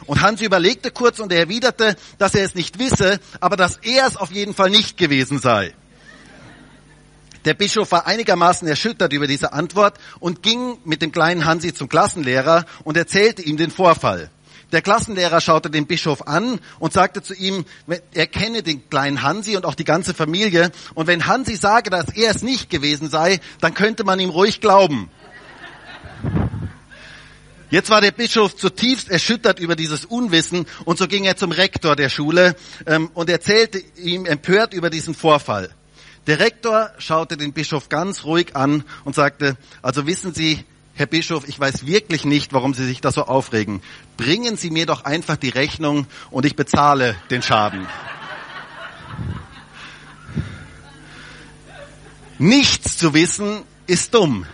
Und 0.06 0.20
Hansi 0.20 0.44
überlegte 0.46 0.90
kurz 0.90 1.20
und 1.20 1.30
er 1.30 1.40
erwiderte, 1.40 1.96
dass 2.18 2.34
er 2.34 2.44
es 2.44 2.56
nicht 2.56 2.80
wisse, 2.80 3.20
aber 3.38 3.56
dass 3.56 3.76
er 3.76 4.06
es 4.08 4.16
auf 4.16 4.32
jeden 4.32 4.54
Fall 4.54 4.70
nicht 4.70 4.96
gewesen 4.96 5.38
sei. 5.38 5.74
Der 7.44 7.54
Bischof 7.54 7.90
war 7.90 8.06
einigermaßen 8.06 8.68
erschüttert 8.68 9.12
über 9.12 9.26
diese 9.26 9.52
Antwort 9.52 9.98
und 10.20 10.42
ging 10.42 10.78
mit 10.84 11.02
dem 11.02 11.10
kleinen 11.10 11.44
Hansi 11.44 11.74
zum 11.74 11.88
Klassenlehrer 11.88 12.64
und 12.84 12.96
erzählte 12.96 13.42
ihm 13.42 13.56
den 13.56 13.70
Vorfall. 13.70 14.30
Der 14.70 14.80
Klassenlehrer 14.80 15.40
schaute 15.40 15.68
den 15.68 15.86
Bischof 15.86 16.26
an 16.26 16.60
und 16.78 16.92
sagte 16.92 17.20
zu 17.20 17.34
ihm, 17.34 17.64
er 18.14 18.26
kenne 18.26 18.62
den 18.62 18.88
kleinen 18.88 19.22
Hansi 19.22 19.56
und 19.56 19.66
auch 19.66 19.74
die 19.74 19.84
ganze 19.84 20.14
Familie. 20.14 20.70
Und 20.94 21.08
wenn 21.08 21.26
Hansi 21.26 21.56
sage, 21.56 21.90
dass 21.90 22.08
er 22.08 22.30
es 22.30 22.42
nicht 22.42 22.70
gewesen 22.70 23.10
sei, 23.10 23.40
dann 23.60 23.74
könnte 23.74 24.04
man 24.04 24.18
ihm 24.18 24.30
ruhig 24.30 24.60
glauben. 24.60 25.10
Jetzt 27.70 27.90
war 27.90 28.00
der 28.00 28.12
Bischof 28.12 28.54
zutiefst 28.56 29.10
erschüttert 29.10 29.58
über 29.58 29.76
dieses 29.76 30.04
Unwissen 30.04 30.66
und 30.84 30.98
so 30.98 31.08
ging 31.08 31.24
er 31.24 31.36
zum 31.36 31.52
Rektor 31.52 31.96
der 31.96 32.10
Schule 32.10 32.54
ähm, 32.86 33.10
und 33.14 33.30
erzählte 33.30 33.82
ihm 33.96 34.26
empört 34.26 34.74
über 34.74 34.90
diesen 34.90 35.14
Vorfall. 35.14 35.74
Der 36.26 36.38
Rektor 36.38 36.90
schaute 36.98 37.36
den 37.36 37.52
Bischof 37.52 37.88
ganz 37.88 38.24
ruhig 38.24 38.54
an 38.54 38.84
und 39.04 39.14
sagte, 39.14 39.56
also 39.82 40.06
wissen 40.06 40.32
Sie, 40.32 40.64
Herr 40.94 41.06
Bischof, 41.06 41.48
ich 41.48 41.58
weiß 41.58 41.86
wirklich 41.86 42.24
nicht, 42.24 42.52
warum 42.52 42.74
Sie 42.74 42.84
sich 42.84 43.00
da 43.00 43.10
so 43.10 43.24
aufregen. 43.24 43.82
Bringen 44.16 44.56
Sie 44.56 44.70
mir 44.70 44.86
doch 44.86 45.04
einfach 45.04 45.36
die 45.36 45.48
Rechnung 45.48 46.06
und 46.30 46.44
ich 46.44 46.54
bezahle 46.54 47.16
den 47.30 47.42
Schaden. 47.42 47.88
Nichts 52.38 52.98
zu 52.98 53.14
wissen 53.14 53.62
ist 53.86 54.14
dumm. 54.14 54.46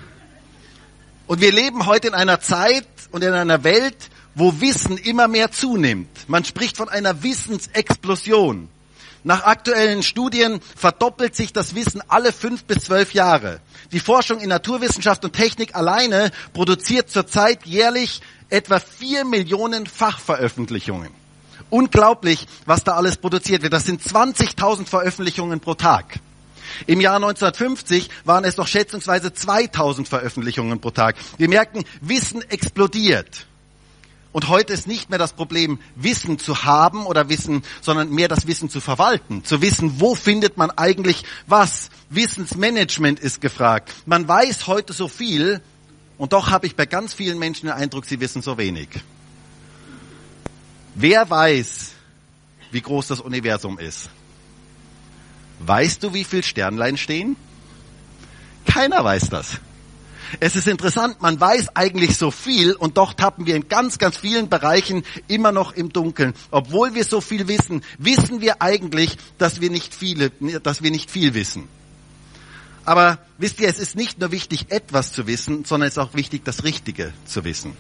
Und 1.27 1.41
wir 1.41 1.53
leben 1.53 1.87
heute 1.87 2.09
in 2.09 2.15
einer 2.15 2.41
Zeit 2.41 2.87
und 3.11 3.23
in 3.23 3.33
einer 3.33 3.65
Welt, 3.65 4.09
wo 4.35 4.61
Wissen 4.61 4.97
immer 4.97 5.29
mehr 5.29 5.51
zunimmt. 5.51 6.29
Man 6.29 6.45
spricht 6.45 6.77
von 6.77 6.89
einer 6.89 7.23
Wissensexplosion. 7.23 8.69
Nach 9.29 9.45
aktuellen 9.45 10.03
Studien 10.03 10.59
verdoppelt 10.75 11.37
sich 11.37 11.53
das 11.53 11.75
Wissen 11.75 12.03
alle 12.09 12.33
fünf 12.33 12.65
bis 12.65 12.85
zwölf 12.85 13.13
Jahre. 13.13 13.61
Die 13.93 14.01
Forschung 14.01 14.41
in 14.41 14.49
Naturwissenschaft 14.49 15.23
und 15.23 15.35
Technik 15.35 15.77
alleine 15.77 16.31
produziert 16.55 17.11
zurzeit 17.11 17.67
jährlich 17.67 18.23
etwa 18.49 18.81
vier 18.81 19.27
Millionen 19.27 19.87
Fachveröffentlichungen. 19.87 21.11
Unglaublich, 21.69 22.47
was 22.65 22.85
da 22.85 22.95
alles 22.95 23.19
produziert 23.19 23.63
wird. 23.63 23.75
Das 23.75 23.85
sind 23.85 24.01
20.000 24.01 24.87
Veröffentlichungen 24.87 25.61
pro 25.61 25.75
Tag. 25.75 26.21
Im 26.87 27.03
Jahr 27.03 27.17
1950 27.17 28.09
waren 28.25 28.45
es 28.45 28.57
noch 28.57 28.67
schätzungsweise 28.67 29.35
2000 29.35 30.09
Veröffentlichungen 30.09 30.81
pro 30.81 30.91
Tag. 30.91 31.17
Wir 31.37 31.51
merken, 31.51 31.85
Wissen 32.01 32.41
explodiert. 32.49 33.48
Und 34.33 34.49
heute 34.49 34.73
ist 34.75 34.87
nicht 34.87 35.09
mehr 35.11 35.19
das 35.19 35.33
Problem, 35.33 35.79
Wissen 35.97 36.39
zu 36.39 36.65
haben 36.65 37.07
oder 37.07 37.29
Wissen, 37.29 37.63
sondern 37.81 38.11
mehr 38.11 38.29
das 38.29 38.47
Wissen 38.47 38.69
zu 38.69 38.81
verwalten. 38.81 39.43
Zu 39.45 39.63
wissen, 39.63 40.01
wo 40.01 40.15
findet 40.15 40.57
man 40.57 40.71
eigentlich 40.71 41.25
was. 41.47 41.91
Wissensmanagement 42.11 43.21
ist 43.21 43.41
gefragt. 43.41 43.93
Man 44.07 44.29
weiß 44.29 44.67
heute 44.67 44.93
so 44.93 45.09
viel 45.09 45.63
und 46.19 46.33
doch 46.33 46.51
habe 46.51 46.67
ich 46.67 46.77
bei 46.77 46.85
ganz 46.85 47.15
vielen 47.15 47.39
Menschen 47.39 47.67
den 47.67 47.75
Eindruck, 47.75 48.05
sie 48.05 48.21
wissen 48.21 48.43
so 48.43 48.59
wenig. 48.59 48.89
Wer 50.95 51.29
weiß, 51.31 51.93
wie 52.71 52.81
groß 52.81 53.07
das 53.07 53.21
Universum 53.21 53.79
ist? 53.79 54.11
Weißt 55.61 56.03
du, 56.03 56.13
wie 56.13 56.25
viel 56.25 56.43
Sternlein 56.43 56.97
stehen? 56.97 57.37
Keiner 58.67 59.03
weiß 59.05 59.31
das. 59.31 59.61
Es 60.41 60.57
ist 60.57 60.67
interessant, 60.67 61.21
man 61.23 61.41
weiß 61.41 61.77
eigentlich 61.77 62.17
so 62.17 62.31
viel 62.31 62.73
und 62.73 62.97
doch 62.97 63.15
tappen 63.15 63.47
wir 63.47 63.57
in 63.57 63.69
ganz, 63.69 63.99
ganz 63.99 64.17
vielen 64.17 64.49
Bereichen 64.49 65.05
immer 65.27 65.53
noch 65.53 65.73
im 65.73 65.93
Dunkeln. 65.93 66.35
Obwohl 66.51 66.95
wir 66.95 67.05
so 67.05 67.21
viel 67.21 67.49
wissen, 67.49 67.83
wissen 67.99 68.41
wir 68.41 68.63
eigentlich, 68.63 69.17
dass 69.39 69.61
wir 69.61 69.71
nicht 69.71 69.95
viele, 69.95 70.31
dass 70.63 70.83
wir 70.83 70.91
nicht 70.91 71.11
viel 71.11 71.35
wissen. 71.35 71.69
Aber 72.85 73.19
wisst 73.37 73.61
ihr, 73.61 73.69
es 73.69 73.79
ist 73.79 73.97
nicht 73.97 74.19
nur 74.19 74.33
wichtig, 74.33 74.67
etwas 74.71 75.13
zu 75.13 75.27
wissen, 75.27 75.65
sondern 75.65 75.89
es 75.89 75.95
ist 75.95 75.99
auch 75.99 76.15
wichtig, 76.15 76.45
das 76.45 76.65
Richtige 76.65 77.13
zu 77.27 77.45
wissen. 77.45 77.77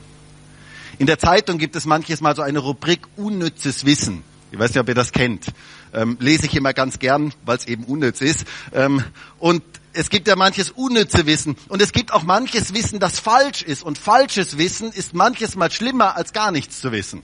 In 0.98 1.06
der 1.06 1.18
Zeitung 1.18 1.58
gibt 1.58 1.76
es 1.76 1.86
manches 1.86 2.20
Mal 2.20 2.34
so 2.36 2.42
eine 2.42 2.58
Rubrik 2.58 3.06
unnützes 3.16 3.86
Wissen. 3.86 4.22
Ich 4.50 4.58
weiß 4.58 4.70
nicht, 4.70 4.80
ob 4.80 4.88
ihr 4.88 4.94
das 4.94 5.12
kennt. 5.12 5.46
Ähm, 5.94 6.16
lese 6.20 6.46
ich 6.46 6.56
immer 6.56 6.72
ganz 6.72 6.98
gern, 6.98 7.32
weil 7.44 7.56
es 7.56 7.66
eben 7.66 7.84
unnütz 7.84 8.20
ist. 8.20 8.44
Ähm, 8.74 9.02
und 9.38 9.62
es 9.98 10.10
gibt 10.10 10.28
ja 10.28 10.36
manches 10.36 10.70
unnütze 10.70 11.26
Wissen 11.26 11.56
und 11.66 11.82
es 11.82 11.90
gibt 11.90 12.12
auch 12.12 12.22
manches 12.22 12.72
Wissen, 12.72 13.00
das 13.00 13.18
falsch 13.18 13.62
ist. 13.62 13.82
Und 13.82 13.98
falsches 13.98 14.56
Wissen 14.56 14.92
ist 14.92 15.12
manches 15.12 15.56
mal 15.56 15.72
schlimmer, 15.72 16.14
als 16.16 16.32
gar 16.32 16.52
nichts 16.52 16.80
zu 16.80 16.92
wissen. 16.92 17.20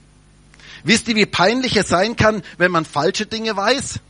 Wisst 0.83 1.07
ihr, 1.07 1.15
wie 1.15 1.25
peinlich 1.25 1.77
es 1.77 1.87
sein 1.87 2.17
kann, 2.17 2.43
wenn 2.57 2.71
man 2.71 2.83
falsche 2.83 3.27
Dinge 3.27 3.55
weiß? 3.55 4.01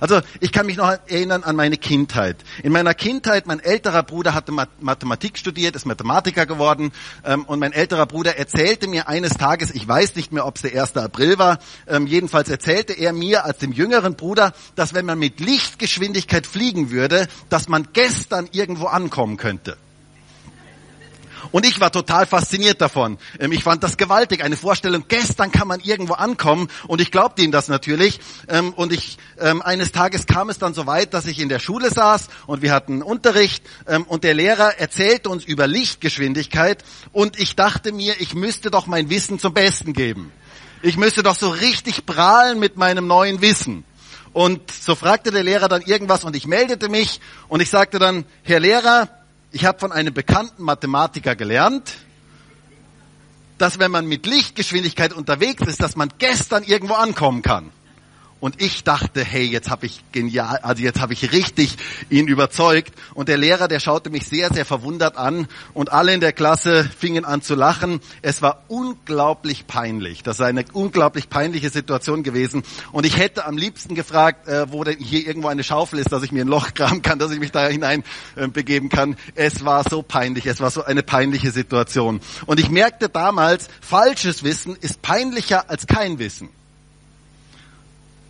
Also 0.00 0.20
ich 0.40 0.52
kann 0.52 0.66
mich 0.66 0.76
noch 0.76 0.88
erinnern 0.88 1.44
an 1.44 1.56
meine 1.56 1.76
Kindheit. 1.76 2.36
In 2.62 2.72
meiner 2.72 2.94
Kindheit, 2.94 3.46
mein 3.46 3.60
älterer 3.60 4.02
Bruder 4.02 4.34
hatte 4.34 4.52
Mathematik 4.80 5.38
studiert, 5.38 5.76
ist 5.76 5.86
Mathematiker 5.86 6.46
geworden 6.46 6.92
ähm, 7.24 7.44
und 7.44 7.58
mein 7.58 7.72
älterer 7.72 8.06
Bruder 8.06 8.36
erzählte 8.36 8.88
mir 8.88 9.08
eines 9.08 9.34
Tages, 9.34 9.70
ich 9.70 9.86
weiß 9.86 10.16
nicht 10.16 10.32
mehr, 10.32 10.46
ob 10.46 10.56
es 10.56 10.62
der 10.62 10.80
1. 10.80 10.96
April 10.96 11.38
war, 11.38 11.58
ähm, 11.86 12.06
jedenfalls 12.06 12.48
erzählte 12.48 12.92
er 12.92 13.12
mir 13.12 13.44
als 13.44 13.58
dem 13.58 13.72
jüngeren 13.72 14.14
Bruder, 14.14 14.52
dass 14.74 14.94
wenn 14.94 15.06
man 15.06 15.18
mit 15.18 15.40
Lichtgeschwindigkeit 15.40 16.46
fliegen 16.46 16.90
würde, 16.90 17.28
dass 17.48 17.68
man 17.68 17.88
gestern 17.92 18.48
irgendwo 18.52 18.86
ankommen 18.86 19.36
könnte. 19.36 19.76
Und 21.50 21.66
ich 21.66 21.80
war 21.80 21.90
total 21.90 22.26
fasziniert 22.26 22.80
davon. 22.80 23.18
Ähm, 23.38 23.52
ich 23.52 23.64
fand 23.64 23.82
das 23.82 23.96
gewaltig. 23.96 24.44
Eine 24.44 24.56
Vorstellung, 24.56 25.04
gestern 25.08 25.50
kann 25.50 25.68
man 25.68 25.80
irgendwo 25.80 26.14
ankommen. 26.14 26.68
Und 26.86 27.00
ich 27.00 27.10
glaubte 27.10 27.42
ihm 27.42 27.50
das 27.50 27.68
natürlich. 27.68 28.20
Ähm, 28.48 28.72
und 28.74 28.92
ich, 28.92 29.18
ähm, 29.40 29.62
eines 29.62 29.92
Tages 29.92 30.26
kam 30.26 30.48
es 30.48 30.58
dann 30.58 30.74
so 30.74 30.86
weit, 30.86 31.14
dass 31.14 31.26
ich 31.26 31.40
in 31.40 31.48
der 31.48 31.58
Schule 31.58 31.90
saß 31.90 32.28
und 32.46 32.62
wir 32.62 32.72
hatten 32.72 33.02
Unterricht 33.02 33.64
und 34.06 34.24
der 34.24 34.34
Lehrer 34.34 34.78
erzählte 34.78 35.28
uns 35.28 35.44
über 35.44 35.66
Lichtgeschwindigkeit 35.66 36.84
und 37.12 37.38
ich 37.38 37.56
dachte 37.56 37.92
mir, 37.92 38.20
ich 38.20 38.34
müsste 38.34 38.70
doch 38.70 38.86
mein 38.86 39.10
Wissen 39.10 39.38
zum 39.38 39.54
Besten 39.54 39.92
geben. 39.92 40.32
Ich 40.82 40.96
müsste 40.96 41.22
doch 41.22 41.36
so 41.36 41.50
richtig 41.50 42.06
prahlen 42.06 42.58
mit 42.58 42.76
meinem 42.76 43.06
neuen 43.06 43.40
Wissen. 43.40 43.84
Und 44.32 44.70
so 44.70 44.94
fragte 44.94 45.30
der 45.30 45.44
Lehrer 45.44 45.68
dann 45.68 45.82
irgendwas 45.82 46.24
und 46.24 46.34
ich 46.34 46.46
meldete 46.46 46.88
mich 46.88 47.20
und 47.48 47.60
ich 47.60 47.70
sagte 47.70 47.98
dann, 47.98 48.24
Herr 48.42 48.60
Lehrer, 48.60 49.08
ich 49.52 49.64
habe 49.66 49.78
von 49.78 49.92
einem 49.92 50.14
bekannten 50.14 50.62
Mathematiker 50.62 51.36
gelernt, 51.36 51.94
dass 53.58 53.78
wenn 53.78 53.90
man 53.90 54.06
mit 54.06 54.26
Lichtgeschwindigkeit 54.26 55.12
unterwegs 55.12 55.66
ist, 55.66 55.80
dass 55.80 55.94
man 55.94 56.10
gestern 56.18 56.64
irgendwo 56.64 56.94
ankommen 56.94 57.42
kann. 57.42 57.70
Und 58.42 58.60
ich 58.60 58.82
dachte, 58.82 59.22
hey, 59.22 59.44
jetzt 59.44 59.70
habe 59.70 59.86
ich 59.86 60.02
genial, 60.10 60.58
also 60.64 60.82
jetzt 60.82 61.00
habe 61.00 61.12
ich 61.12 61.30
richtig 61.30 61.76
ihn 62.10 62.26
überzeugt. 62.26 62.92
Und 63.14 63.28
der 63.28 63.36
Lehrer, 63.36 63.68
der 63.68 63.78
schaute 63.78 64.10
mich 64.10 64.26
sehr, 64.26 64.52
sehr 64.52 64.64
verwundert 64.64 65.16
an 65.16 65.46
und 65.74 65.92
alle 65.92 66.12
in 66.12 66.18
der 66.18 66.32
Klasse 66.32 66.82
fingen 66.82 67.24
an 67.24 67.42
zu 67.42 67.54
lachen. 67.54 68.00
Es 68.20 68.42
war 68.42 68.64
unglaublich 68.66 69.68
peinlich. 69.68 70.24
Das 70.24 70.38
sei 70.38 70.46
eine 70.46 70.64
unglaublich 70.72 71.30
peinliche 71.30 71.70
Situation 71.70 72.24
gewesen. 72.24 72.64
Und 72.90 73.06
ich 73.06 73.16
hätte 73.16 73.46
am 73.46 73.56
liebsten 73.56 73.94
gefragt, 73.94 74.48
äh, 74.48 74.72
wo 74.72 74.82
denn 74.82 74.98
hier 74.98 75.24
irgendwo 75.24 75.46
eine 75.46 75.62
Schaufel 75.62 76.00
ist, 76.00 76.10
dass 76.10 76.24
ich 76.24 76.32
mir 76.32 76.44
ein 76.44 76.48
Loch 76.48 76.74
graben 76.74 77.00
kann, 77.00 77.20
dass 77.20 77.30
ich 77.30 77.38
mich 77.38 77.52
da 77.52 77.68
hinein 77.68 78.02
äh, 78.34 78.48
begeben 78.48 78.88
kann. 78.88 79.14
Es 79.36 79.64
war 79.64 79.88
so 79.88 80.02
peinlich. 80.02 80.46
Es 80.46 80.60
war 80.60 80.72
so 80.72 80.82
eine 80.82 81.04
peinliche 81.04 81.52
Situation. 81.52 82.20
Und 82.46 82.58
ich 82.58 82.70
merkte 82.70 83.08
damals, 83.08 83.68
falsches 83.80 84.42
Wissen 84.42 84.74
ist 84.80 85.00
peinlicher 85.00 85.70
als 85.70 85.86
kein 85.86 86.18
Wissen. 86.18 86.48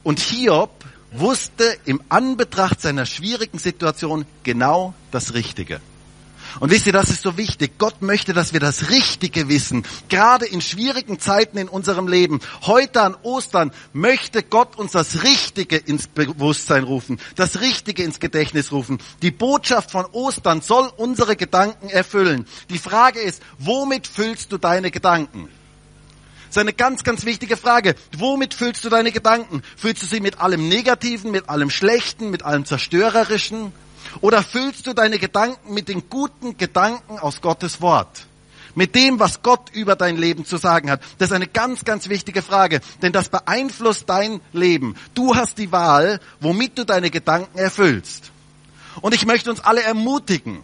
Und 0.03 0.21
Hiob 0.21 0.85
wusste 1.13 1.77
im 1.85 2.03
Anbetracht 2.09 2.81
seiner 2.81 3.07
schwierigen 3.07 3.59
Situation 3.59 4.25
genau 4.43 4.95
das 5.11 5.35
Richtige. 5.35 5.81
Und 6.61 6.71
wisst 6.71 6.87
ihr, 6.87 6.93
das 6.93 7.11
ist 7.11 7.23
so 7.23 7.37
wichtig. 7.37 7.79
Gott 7.79 8.03
möchte, 8.03 8.33
dass 8.35 8.53
wir 8.53 8.61
das 8.61 8.91
Richtige 8.91 9.49
wissen. 9.49 9.85
Gerade 10.09 10.45
in 10.47 10.61
schwierigen 10.61 11.19
Zeiten 11.19 11.57
in 11.57 11.69
unserem 11.69 12.09
Leben. 12.09 12.41
Heute 12.63 13.03
an 13.03 13.17
Ostern 13.23 13.73
möchte 13.93 14.43
Gott 14.43 14.77
uns 14.77 14.93
das 14.93 15.23
Richtige 15.23 15.77
ins 15.77 16.09
Bewusstsein 16.09 16.85
rufen. 16.85 17.19
Das 17.37 17.61
Richtige 17.61 18.03
ins 18.03 18.21
Gedächtnis 18.21 18.71
rufen. 18.73 18.99
Die 19.23 19.31
Botschaft 19.31 19.91
von 19.91 20.05
Ostern 20.07 20.61
soll 20.61 20.91
unsere 20.97 21.37
Gedanken 21.37 21.89
erfüllen. 21.89 22.47
Die 22.69 22.79
Frage 22.79 23.21
ist, 23.21 23.43
womit 23.59 24.07
füllst 24.07 24.53
du 24.53 24.59
deine 24.59 24.91
Gedanken? 24.91 25.49
Ist 26.53 26.59
eine 26.59 26.75
ganz, 26.75 27.03
ganz 27.03 27.25
wichtige 27.25 27.57
Frage. 27.57 27.95
Womit 28.19 28.53
füllst 28.53 28.85
du 28.85 28.91
deine 28.91 29.11
Gedanken? 29.11 29.63
Füllst 29.75 30.03
du 30.03 30.07
sie 30.07 30.21
mit 30.21 30.39
allem 30.39 30.69
Negativen, 30.69 31.31
mit 31.31 31.49
allem 31.49 31.71
Schlechten, 31.71 32.29
mit 32.29 32.43
allem 32.43 32.67
Zerstörerischen? 32.67 33.73
Oder 34.21 34.43
füllst 34.43 34.87
du 34.87 34.93
deine 34.93 35.19
Gedanken 35.19 35.73
mit 35.73 35.89
den 35.89 36.11
guten 36.11 36.59
Gedanken 36.59 37.19
aus 37.19 37.41
Gottes 37.41 37.81
Wort? 37.81 38.27
mit 38.75 38.95
dem, 38.95 39.19
was 39.19 39.43
Gott 39.43 39.71
über 39.73 39.97
dein 39.97 40.19
Leben 40.19 40.45
zu 40.45 40.59
sagen 40.59 40.91
hat? 40.91 41.01
Das 41.17 41.31
ist 41.31 41.35
eine 41.35 41.47
ganz, 41.47 41.85
ganz 41.85 42.11
wichtige 42.11 42.43
Frage, 42.43 42.81
denn 43.01 43.13
das 43.13 43.31
beeinflusst 43.31 44.09
dein 44.09 44.43
Leben. 44.53 44.95
Du 45.15 45.35
hast 45.35 45.57
die 45.57 45.73
Wahl, 45.73 46.21
womit 46.41 46.77
du 46.77 46.85
deine 46.85 47.11
Gedanken 47.11 47.59
erfüllst. 47.59 48.31
Und 49.01 49.15
ich 49.15 49.25
möchte 49.25 49.49
uns 49.51 49.61
alle 49.61 49.83
ermutigen, 49.83 50.63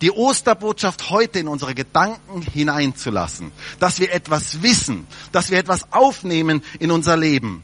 die 0.00 0.10
Osterbotschaft 0.10 1.10
heute 1.10 1.38
in 1.38 1.48
unsere 1.48 1.74
Gedanken 1.74 2.42
hineinzulassen, 2.42 3.52
dass 3.78 4.00
wir 4.00 4.12
etwas 4.12 4.62
wissen, 4.62 5.06
dass 5.32 5.50
wir 5.50 5.58
etwas 5.58 5.92
aufnehmen 5.92 6.62
in 6.78 6.90
unser 6.90 7.16
Leben. 7.16 7.62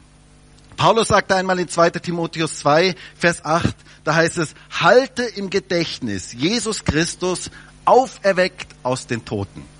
Paulus 0.75 1.07
sagte 1.07 1.35
einmal 1.35 1.59
in 1.59 1.67
2 1.67 1.89
Timotheus 1.91 2.59
2, 2.59 2.95
Vers 3.17 3.43
8, 3.43 3.75
da 4.03 4.15
heißt 4.15 4.37
es, 4.37 4.53
halte 4.69 5.23
im 5.23 5.49
Gedächtnis 5.49 6.33
Jesus 6.33 6.85
Christus 6.85 7.49
auferweckt 7.85 8.67
aus 8.83 9.07
den 9.07 9.25
Toten. 9.25 9.76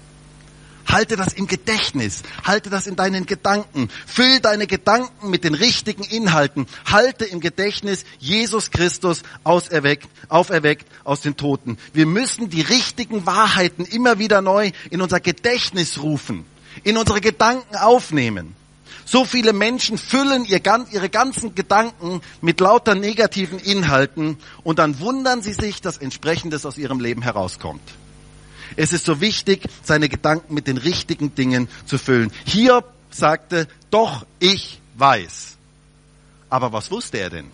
Halte 0.87 1.17
das 1.17 1.33
im 1.33 1.47
Gedächtnis, 1.47 2.23
halte 2.43 2.69
das 2.69 2.87
in 2.87 2.95
deinen 2.95 3.25
Gedanken, 3.25 3.89
füll 4.05 4.39
deine 4.39 4.67
Gedanken 4.67 5.29
mit 5.29 5.43
den 5.43 5.53
richtigen 5.53 6.03
Inhalten, 6.03 6.65
halte 6.85 7.25
im 7.25 7.41
Gedächtnis 7.41 8.05
Jesus 8.19 8.71
Christus 8.71 9.23
auserweckt, 9.43 10.07
auferweckt 10.29 10.87
aus 11.03 11.21
den 11.21 11.35
Toten. 11.35 11.77
Wir 11.93 12.05
müssen 12.05 12.49
die 12.49 12.61
richtigen 12.61 13.25
Wahrheiten 13.25 13.85
immer 13.85 14.17
wieder 14.17 14.41
neu 14.41 14.71
in 14.89 15.01
unser 15.01 15.19
Gedächtnis 15.19 16.01
rufen, 16.01 16.45
in 16.83 16.97
unsere 16.97 17.19
Gedanken 17.19 17.75
aufnehmen. 17.75 18.55
So 19.03 19.23
viele 19.23 19.53
Menschen 19.53 19.97
füllen 19.97 20.45
ihre 20.45 21.09
ganzen 21.09 21.55
Gedanken 21.55 22.21
mit 22.41 22.59
lauter 22.59 22.93
negativen 22.95 23.59
Inhalten 23.59 24.37
und 24.63 24.79
dann 24.79 24.99
wundern 24.99 25.41
sie 25.41 25.53
sich, 25.53 25.81
dass 25.81 25.97
entsprechendes 25.97 26.65
aus 26.65 26.77
ihrem 26.77 26.99
Leben 26.99 27.21
herauskommt. 27.21 27.81
Es 28.75 28.93
ist 28.93 29.05
so 29.05 29.21
wichtig, 29.21 29.67
seine 29.83 30.09
Gedanken 30.09 30.53
mit 30.53 30.67
den 30.67 30.77
richtigen 30.77 31.33
Dingen 31.35 31.67
zu 31.85 31.97
füllen. 31.97 32.31
Hiob 32.45 32.85
sagte, 33.09 33.67
doch 33.89 34.25
ich 34.39 34.81
weiß. 34.95 35.57
Aber 36.49 36.73
was 36.73 36.91
wusste 36.91 37.19
er 37.19 37.29
denn? 37.29 37.45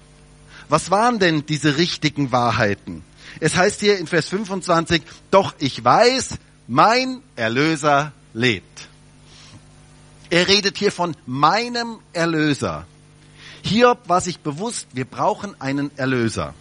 Was 0.69 0.91
waren 0.91 1.19
denn 1.19 1.45
diese 1.45 1.77
richtigen 1.77 2.31
Wahrheiten? 2.31 3.03
Es 3.39 3.55
heißt 3.55 3.79
hier 3.79 3.97
in 3.97 4.07
Vers 4.07 4.29
25, 4.29 5.01
doch 5.31 5.53
ich 5.59 5.83
weiß, 5.83 6.37
mein 6.67 7.21
Erlöser 7.35 8.11
lebt. 8.33 8.87
Er 10.29 10.47
redet 10.47 10.77
hier 10.77 10.91
von 10.91 11.15
meinem 11.25 11.99
Erlöser. 12.13 12.85
Hiob 13.63 14.09
war 14.09 14.21
sich 14.21 14.39
bewusst, 14.39 14.87
wir 14.93 15.05
brauchen 15.05 15.59
einen 15.61 15.91
Erlöser. 15.97 16.53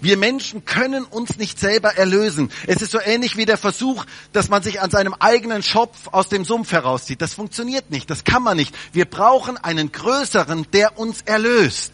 Wir 0.00 0.16
Menschen 0.16 0.64
können 0.64 1.04
uns 1.04 1.38
nicht 1.38 1.58
selber 1.58 1.96
erlösen. 1.96 2.50
Es 2.66 2.82
ist 2.82 2.92
so 2.92 3.00
ähnlich 3.00 3.36
wie 3.36 3.46
der 3.46 3.56
Versuch, 3.56 4.04
dass 4.32 4.48
man 4.48 4.62
sich 4.62 4.80
an 4.80 4.90
seinem 4.90 5.14
eigenen 5.14 5.62
Schopf 5.62 6.08
aus 6.12 6.28
dem 6.28 6.44
Sumpf 6.44 6.72
herauszieht. 6.72 7.20
Das 7.20 7.34
funktioniert 7.34 7.90
nicht, 7.90 8.10
das 8.10 8.24
kann 8.24 8.42
man 8.42 8.56
nicht. 8.56 8.74
Wir 8.92 9.04
brauchen 9.04 9.56
einen 9.56 9.92
größeren, 9.92 10.66
der 10.72 10.98
uns 10.98 11.22
erlöst, 11.22 11.92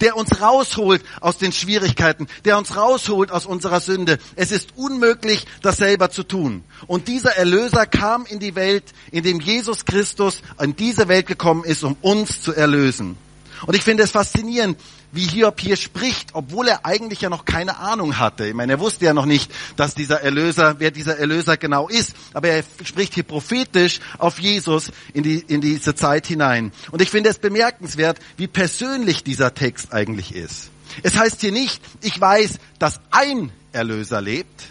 der 0.00 0.16
uns 0.16 0.40
rausholt 0.40 1.02
aus 1.20 1.38
den 1.38 1.52
Schwierigkeiten, 1.52 2.26
der 2.44 2.58
uns 2.58 2.76
rausholt 2.76 3.30
aus 3.30 3.46
unserer 3.46 3.80
Sünde. 3.80 4.18
Es 4.34 4.52
ist 4.52 4.70
unmöglich, 4.76 5.46
das 5.62 5.76
selber 5.76 6.10
zu 6.10 6.22
tun. 6.22 6.64
Und 6.86 7.08
dieser 7.08 7.36
Erlöser 7.36 7.86
kam 7.86 8.26
in 8.26 8.38
die 8.38 8.54
Welt, 8.54 8.84
indem 9.10 9.40
Jesus 9.40 9.84
Christus 9.84 10.42
in 10.60 10.76
diese 10.76 11.08
Welt 11.08 11.26
gekommen 11.26 11.64
ist, 11.64 11.84
um 11.84 11.96
uns 12.00 12.42
zu 12.42 12.54
erlösen. 12.54 13.16
Und 13.64 13.74
ich 13.74 13.82
finde 13.82 14.02
es 14.02 14.10
faszinierend, 14.10 14.78
wie 15.12 15.26
Hiob 15.26 15.60
hier 15.60 15.76
spricht, 15.76 16.30
obwohl 16.34 16.68
er 16.68 16.84
eigentlich 16.84 17.20
ja 17.20 17.30
noch 17.30 17.44
keine 17.44 17.78
Ahnung 17.78 18.18
hatte. 18.18 18.46
Ich 18.46 18.54
meine, 18.54 18.72
er 18.72 18.80
wusste 18.80 19.04
ja 19.04 19.14
noch 19.14 19.26
nicht, 19.26 19.50
dass 19.76 19.94
dieser 19.94 20.20
Erlöser, 20.22 20.76
wer 20.78 20.90
dieser 20.90 21.18
Erlöser 21.18 21.56
genau 21.56 21.88
ist. 21.88 22.14
Aber 22.32 22.48
er 22.48 22.64
spricht 22.84 23.14
hier 23.14 23.22
prophetisch 23.22 24.00
auf 24.18 24.38
Jesus 24.38 24.90
in, 25.14 25.22
die, 25.22 25.38
in 25.38 25.60
diese 25.60 25.94
Zeit 25.94 26.26
hinein. 26.26 26.72
Und 26.90 27.02
ich 27.02 27.10
finde 27.10 27.30
es 27.30 27.38
bemerkenswert, 27.38 28.18
wie 28.36 28.46
persönlich 28.46 29.24
dieser 29.24 29.54
Text 29.54 29.92
eigentlich 29.92 30.34
ist. 30.34 30.70
Es 31.02 31.16
heißt 31.16 31.40
hier 31.40 31.52
nicht, 31.52 31.82
ich 32.02 32.20
weiß, 32.20 32.58
dass 32.78 33.00
ein 33.10 33.50
Erlöser 33.72 34.20
lebt, 34.20 34.64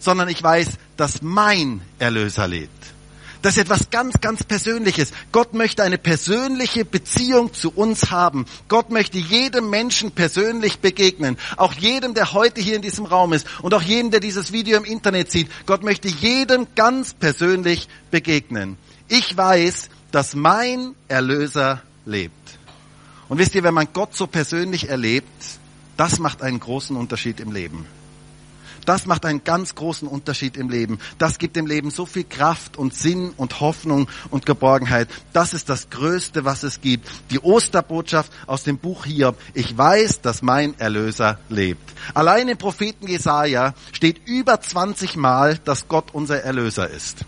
sondern 0.00 0.28
ich 0.28 0.42
weiß, 0.42 0.68
dass 0.96 1.22
mein 1.22 1.82
Erlöser 1.98 2.48
lebt. 2.48 2.70
Das 3.46 3.56
ist 3.56 3.62
etwas 3.62 3.90
ganz, 3.90 4.20
ganz 4.20 4.42
Persönliches. 4.42 5.12
Gott 5.30 5.54
möchte 5.54 5.84
eine 5.84 5.98
persönliche 5.98 6.84
Beziehung 6.84 7.54
zu 7.54 7.70
uns 7.70 8.10
haben. 8.10 8.44
Gott 8.66 8.90
möchte 8.90 9.18
jedem 9.18 9.70
Menschen 9.70 10.10
persönlich 10.10 10.80
begegnen. 10.80 11.38
Auch 11.56 11.72
jedem, 11.72 12.12
der 12.12 12.32
heute 12.32 12.60
hier 12.60 12.74
in 12.74 12.82
diesem 12.82 13.04
Raum 13.04 13.32
ist 13.32 13.46
und 13.62 13.72
auch 13.72 13.82
jedem, 13.82 14.10
der 14.10 14.18
dieses 14.18 14.50
Video 14.50 14.76
im 14.76 14.84
Internet 14.84 15.30
sieht. 15.30 15.48
Gott 15.64 15.84
möchte 15.84 16.08
jedem 16.08 16.66
ganz 16.74 17.14
persönlich 17.14 17.86
begegnen. 18.10 18.78
Ich 19.06 19.36
weiß, 19.36 19.90
dass 20.10 20.34
mein 20.34 20.96
Erlöser 21.06 21.82
lebt. 22.04 22.58
Und 23.28 23.38
wisst 23.38 23.54
ihr, 23.54 23.62
wenn 23.62 23.74
man 23.74 23.86
Gott 23.92 24.16
so 24.16 24.26
persönlich 24.26 24.88
erlebt, 24.88 25.28
das 25.96 26.18
macht 26.18 26.42
einen 26.42 26.58
großen 26.58 26.96
Unterschied 26.96 27.38
im 27.38 27.52
Leben. 27.52 27.86
Das 28.86 29.04
macht 29.04 29.26
einen 29.26 29.42
ganz 29.42 29.74
großen 29.74 30.06
Unterschied 30.06 30.56
im 30.56 30.70
Leben. 30.70 31.00
Das 31.18 31.38
gibt 31.38 31.56
dem 31.56 31.66
Leben 31.66 31.90
so 31.90 32.06
viel 32.06 32.22
Kraft 32.22 32.78
und 32.78 32.94
Sinn 32.94 33.32
und 33.36 33.60
Hoffnung 33.60 34.08
und 34.30 34.46
Geborgenheit. 34.46 35.08
Das 35.32 35.52
ist 35.54 35.68
das 35.68 35.90
Größte, 35.90 36.44
was 36.44 36.62
es 36.62 36.80
gibt. 36.80 37.08
Die 37.30 37.40
Osterbotschaft 37.40 38.32
aus 38.46 38.62
dem 38.62 38.78
Buch 38.78 39.04
Hiob. 39.04 39.36
Ich 39.54 39.76
weiß, 39.76 40.20
dass 40.20 40.40
mein 40.40 40.78
Erlöser 40.78 41.40
lebt. 41.48 41.92
Allein 42.14 42.48
im 42.48 42.56
Propheten 42.56 43.08
Jesaja 43.08 43.74
steht 43.92 44.26
über 44.26 44.60
20 44.60 45.16
Mal, 45.16 45.58
dass 45.58 45.88
Gott 45.88 46.14
unser 46.14 46.42
Erlöser 46.42 46.88
ist. 46.88 47.24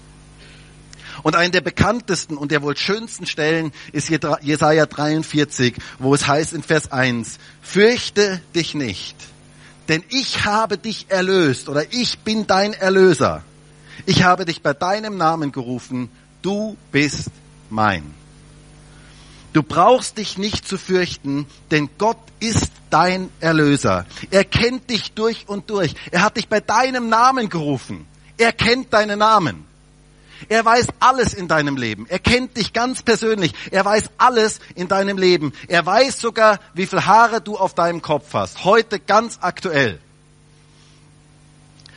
Und 1.25 1.35
eine 1.35 1.51
der 1.51 1.61
bekanntesten 1.61 2.37
und 2.37 2.53
der 2.53 2.63
wohl 2.63 2.77
schönsten 2.77 3.27
Stellen 3.27 3.73
ist 3.91 4.09
Jesaja 4.09 4.87
43, 4.87 5.75
wo 5.99 6.15
es 6.15 6.29
heißt 6.29 6.53
in 6.53 6.63
Vers 6.63 6.93
1, 6.93 7.39
fürchte 7.61 8.41
dich 8.55 8.77
nicht 8.77 9.17
denn 9.89 10.05
ich 10.11 10.45
habe 10.45 10.79
dich 10.79 11.07
erlöst 11.09 11.69
oder 11.69 11.93
ich 11.93 12.19
bin 12.21 12.47
dein 12.47 12.75
Erlöser. 12.75 13.43
Ich 14.07 14.23
habe 14.23 14.45
dich 14.45 14.63
bei 14.63 14.75
deinem 14.75 15.17
Namen 15.17 15.51
gerufen, 15.51 16.11
du 16.43 16.77
bist 16.93 17.31
mein. 17.71 18.15
Du 19.53 19.63
brauchst 19.63 20.19
dich 20.19 20.39
nicht 20.39 20.69
zu 20.69 20.77
fürchten, 20.77 21.47
denn 21.71 21.89
Gott 21.99 22.19
ist 22.39 22.71
dein 22.91 23.31
Erlöser. 23.41 24.07
Er 24.31 24.45
kennt 24.45 24.91
dich 24.91 25.13
durch 25.13 25.49
und 25.49 25.71
durch. 25.71 25.95
Er 26.11 26.23
hat 26.23 26.37
dich 26.37 26.49
bei 26.49 26.61
deinem 26.61 27.09
Namen 27.09 27.49
gerufen. 27.49 28.07
Er 28.37 28.53
kennt 28.53 28.93
deinen 28.93 29.19
Namen. 29.19 29.68
Er 30.49 30.65
weiß 30.65 30.89
alles 31.01 31.35
in 31.35 31.49
deinem 31.49 31.77
Leben. 31.77 32.07
Er 32.09 32.19
kennt 32.19 32.57
dich 32.57 32.73
ganz 32.73 33.03
persönlich. 33.03 33.55
Er 33.71 33.85
weiß 33.85 34.05
alles 34.19 34.61
in 34.75 34.89
deinem 34.89 35.19
Leben. 35.19 35.53
Er 35.67 35.85
weiß 35.85 36.21
sogar, 36.21 36.61
wie 36.75 36.87
viel 36.87 37.05
Haare 37.05 37.41
du 37.41 37.57
auf 37.57 37.75
deinem 37.75 38.03
Kopf 38.03 38.33
hast. 38.35 38.65
Heute 38.65 39.01
ganz 39.01 39.39
aktuell. 39.41 39.99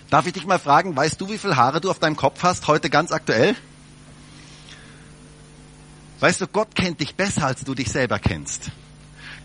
Darf 0.10 0.28
ich 0.28 0.34
dich 0.34 0.46
mal 0.46 0.60
fragen, 0.60 0.96
weißt 0.96 1.22
du, 1.22 1.30
wie 1.30 1.38
viel 1.38 1.56
Haare 1.56 1.80
du 1.80 1.90
auf 1.90 2.00
deinem 2.00 2.18
Kopf 2.18 2.44
hast? 2.44 2.68
Heute 2.68 2.90
ganz 2.90 3.12
aktuell? 3.12 3.56
Weißt 6.20 6.42
du, 6.42 6.48
Gott 6.48 6.76
kennt 6.76 7.00
dich 7.00 7.16
besser, 7.16 7.46
als 7.46 7.64
du 7.64 7.74
dich 7.74 7.90
selber 7.90 8.20
kennst. 8.20 8.72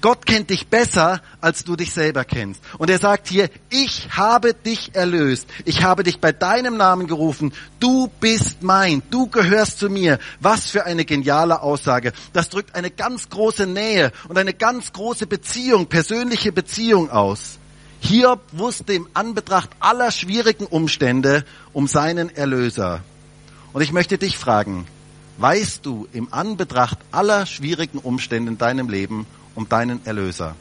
Gott 0.01 0.27
kennt 0.27 0.51
dich 0.51 0.69
besser, 0.69 1.21
als 1.41 1.65
du 1.65 1.75
dich 1.77 1.93
selber 1.93 2.25
kennst. 2.25 2.63
Und 2.79 2.91
er 2.91 2.99
sagt 2.99 3.29
hier, 3.29 3.51
ich 3.71 4.09
habe 4.11 4.55
dich 4.55 4.95
erlöst. 4.95 5.49
Ich 5.65 5.83
habe 5.83 6.03
dich 6.03 6.21
bei 6.21 6.33
deinem 6.33 6.77
Namen 6.77 7.07
gerufen. 7.07 7.53
Du 7.81 8.09
bist 8.21 8.63
mein. 8.63 9.03
Du 9.11 9.27
gehörst 9.27 9.79
zu 9.79 9.89
mir. 9.89 10.19
Was 10.41 10.71
für 10.71 10.85
eine 10.85 11.05
geniale 11.05 11.63
Aussage. 11.63 12.13
Das 12.33 12.51
drückt 12.51 12.75
eine 12.75 12.91
ganz 12.91 13.29
große 13.29 13.67
Nähe 13.67 14.13
und 14.29 14.39
eine 14.39 14.55
ganz 14.55 14.93
große 14.93 15.27
Beziehung, 15.27 15.87
persönliche 15.87 16.53
Beziehung 16.53 17.11
aus. 17.11 17.59
Hiob 18.01 18.41
wusste 18.53 18.93
im 18.93 19.09
Anbetracht 19.15 19.71
aller 19.81 20.11
schwierigen 20.11 20.67
Umstände 20.67 21.45
um 21.73 21.89
seinen 21.89 22.35
Erlöser. 22.35 23.03
Und 23.73 23.83
ich 23.83 23.93
möchte 23.93 24.19
dich 24.19 24.39
fragen, 24.39 24.87
weißt 25.39 25.85
du 25.85 26.07
im 26.13 26.33
Anbetracht 26.33 26.99
aller 27.11 27.47
schwierigen 27.47 27.99
Umstände 27.99 28.53
in 28.53 28.59
deinem 28.59 28.89
Leben 28.89 29.27
um 29.57 29.69
deinen 29.69 30.05
Erlöser. 30.07 30.55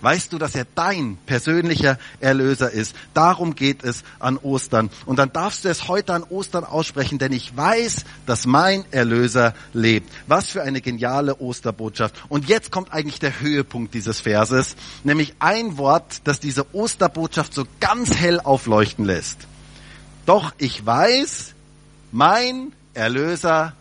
Weißt 0.00 0.32
du, 0.32 0.38
dass 0.38 0.54
er 0.54 0.64
dein 0.76 1.18
persönlicher 1.26 1.98
Erlöser 2.20 2.70
ist? 2.70 2.94
Darum 3.14 3.56
geht 3.56 3.82
es 3.82 4.04
an 4.20 4.36
Ostern. 4.36 4.90
Und 5.06 5.18
dann 5.18 5.32
darfst 5.32 5.64
du 5.64 5.68
es 5.68 5.88
heute 5.88 6.14
an 6.14 6.22
Ostern 6.22 6.62
aussprechen, 6.62 7.18
denn 7.18 7.32
ich 7.32 7.56
weiß, 7.56 8.04
dass 8.24 8.46
mein 8.46 8.84
Erlöser 8.92 9.54
lebt. 9.72 10.12
Was 10.28 10.50
für 10.50 10.62
eine 10.62 10.80
geniale 10.80 11.40
Osterbotschaft. 11.40 12.14
Und 12.28 12.48
jetzt 12.48 12.70
kommt 12.70 12.92
eigentlich 12.92 13.18
der 13.18 13.40
Höhepunkt 13.40 13.92
dieses 13.92 14.20
Verses, 14.20 14.76
nämlich 15.02 15.34
ein 15.40 15.78
Wort, 15.78 16.20
das 16.24 16.38
diese 16.38 16.72
Osterbotschaft 16.74 17.52
so 17.52 17.66
ganz 17.80 18.14
hell 18.14 18.38
aufleuchten 18.38 19.04
lässt. 19.04 19.48
Doch 20.26 20.52
ich 20.58 20.84
weiß, 20.86 21.54
mein 22.12 22.72
Erlöser 22.94 23.74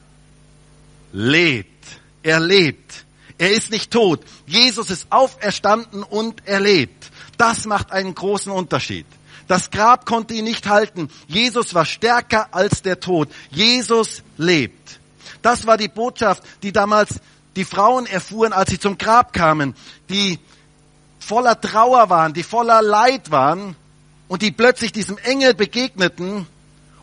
lebt. 1.14 1.86
Er 2.24 2.40
lebt. 2.40 3.07
Er 3.38 3.52
ist 3.52 3.72
nicht 3.72 3.92
tot. 3.92 4.22
Jesus 4.46 4.90
ist 4.90 5.08
auferstanden 5.12 6.04
und 6.04 6.42
er 6.46 6.60
lebt. 6.60 7.12
Das 7.38 7.66
macht 7.66 7.92
einen 7.92 8.16
großen 8.16 8.52
Unterschied. 8.52 9.06
Das 9.48 9.72
Grab 9.72 10.06
konnte 10.06 10.34
ihn 10.34 10.44
nicht 10.44 10.68
halten. 10.68 11.10
Jesus 11.28 11.74
war 11.74 11.86
stärker 11.86 12.54
als 12.54 12.82
der 12.82 13.00
Tod. 13.00 13.30
Jesus 13.50 14.24
lebt. 14.38 15.00
Das 15.42 15.66
war 15.66 15.78
die 15.78 15.88
Botschaft, 15.88 16.44
die 16.64 16.72
damals 16.72 17.20
die 17.56 17.64
Frauen 17.64 18.06
erfuhren, 18.06 18.54
als 18.54 18.70
sie 18.70 18.80
zum 18.80 18.98
Grab 18.98 19.34
kamen, 19.34 19.76
die 20.10 20.40
voller 21.20 21.60
Trauer 21.60 22.10
waren, 22.10 22.34
die 22.34 22.44
voller 22.44 22.82
Leid 22.82 23.32
waren 23.32 23.76
und 24.28 24.42
die 24.42 24.52
plötzlich 24.52 24.92
diesem 24.92 25.18
Engel 25.18 25.54
begegneten. 25.54 26.46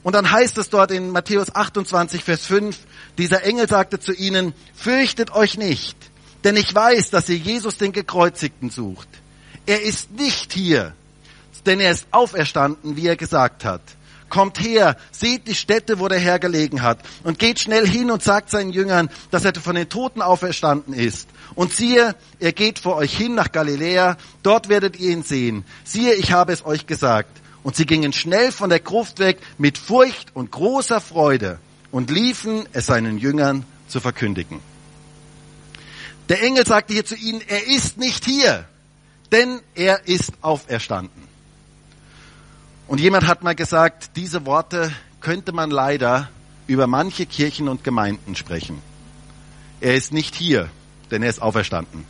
Und 0.02 0.14
dann 0.14 0.30
heißt 0.30 0.58
es 0.58 0.70
dort 0.70 0.90
in 0.90 1.10
Matthäus 1.10 1.54
28, 1.54 2.22
Vers 2.22 2.46
5, 2.46 2.76
dieser 3.18 3.42
Engel 3.44 3.68
sagte 3.68 4.00
zu 4.00 4.12
ihnen, 4.12 4.52
fürchtet 4.74 5.32
euch 5.34 5.56
nicht, 5.56 5.96
denn 6.44 6.56
ich 6.56 6.74
weiß, 6.74 7.10
dass 7.10 7.28
ihr 7.28 7.38
Jesus 7.38 7.78
den 7.78 7.92
Gekreuzigten 7.92 8.70
sucht. 8.70 9.08
Er 9.66 9.82
ist 9.82 10.12
nicht 10.12 10.52
hier, 10.52 10.92
denn 11.64 11.80
er 11.80 11.90
ist 11.90 12.06
auferstanden, 12.10 12.96
wie 12.96 13.06
er 13.06 13.16
gesagt 13.16 13.64
hat. 13.64 13.80
Kommt 14.28 14.60
her, 14.60 14.96
seht 15.10 15.46
die 15.46 15.54
Stätte, 15.54 15.98
wo 15.98 16.08
der 16.08 16.18
Herr 16.18 16.38
gelegen 16.38 16.82
hat, 16.82 16.98
und 17.22 17.38
geht 17.38 17.60
schnell 17.60 17.86
hin 17.86 18.10
und 18.10 18.22
sagt 18.22 18.50
seinen 18.50 18.72
Jüngern, 18.72 19.08
dass 19.30 19.44
er 19.44 19.54
von 19.54 19.76
den 19.76 19.88
Toten 19.88 20.22
auferstanden 20.22 20.92
ist. 20.92 21.28
Und 21.54 21.72
siehe, 21.72 22.14
er 22.40 22.52
geht 22.52 22.78
vor 22.78 22.96
euch 22.96 23.16
hin 23.16 23.34
nach 23.34 23.52
Galiläa, 23.52 24.16
dort 24.42 24.68
werdet 24.68 24.98
ihr 24.98 25.10
ihn 25.10 25.22
sehen. 25.22 25.64
Siehe, 25.84 26.14
ich 26.14 26.32
habe 26.32 26.52
es 26.52 26.64
euch 26.64 26.86
gesagt. 26.86 27.30
Und 27.62 27.76
sie 27.76 27.86
gingen 27.86 28.12
schnell 28.12 28.52
von 28.52 28.70
der 28.70 28.80
Gruft 28.80 29.20
weg 29.20 29.38
mit 29.56 29.78
Furcht 29.78 30.34
und 30.34 30.50
großer 30.50 31.00
Freude 31.00 31.58
und 31.90 32.10
liefen 32.10 32.64
es 32.72 32.86
seinen 32.86 33.18
Jüngern 33.18 33.64
zu 33.88 34.00
verkündigen. 34.00 34.73
Der 36.28 36.42
Engel 36.42 36.66
sagte 36.66 36.92
hier 36.92 37.04
zu 37.04 37.14
ihnen, 37.16 37.42
er 37.46 37.66
ist 37.66 37.98
nicht 37.98 38.24
hier, 38.24 38.64
denn 39.30 39.60
er 39.74 40.06
ist 40.08 40.32
auferstanden. 40.40 41.22
Und 42.86 43.00
jemand 43.00 43.26
hat 43.26 43.42
mal 43.42 43.54
gesagt, 43.54 44.10
diese 44.16 44.46
Worte 44.46 44.92
könnte 45.20 45.52
man 45.52 45.70
leider 45.70 46.30
über 46.66 46.86
manche 46.86 47.26
Kirchen 47.26 47.68
und 47.68 47.84
Gemeinden 47.84 48.34
sprechen. 48.36 48.80
Er 49.80 49.94
ist 49.94 50.12
nicht 50.12 50.34
hier, 50.34 50.70
denn 51.10 51.22
er 51.22 51.30
ist 51.30 51.42
auferstanden. 51.42 52.04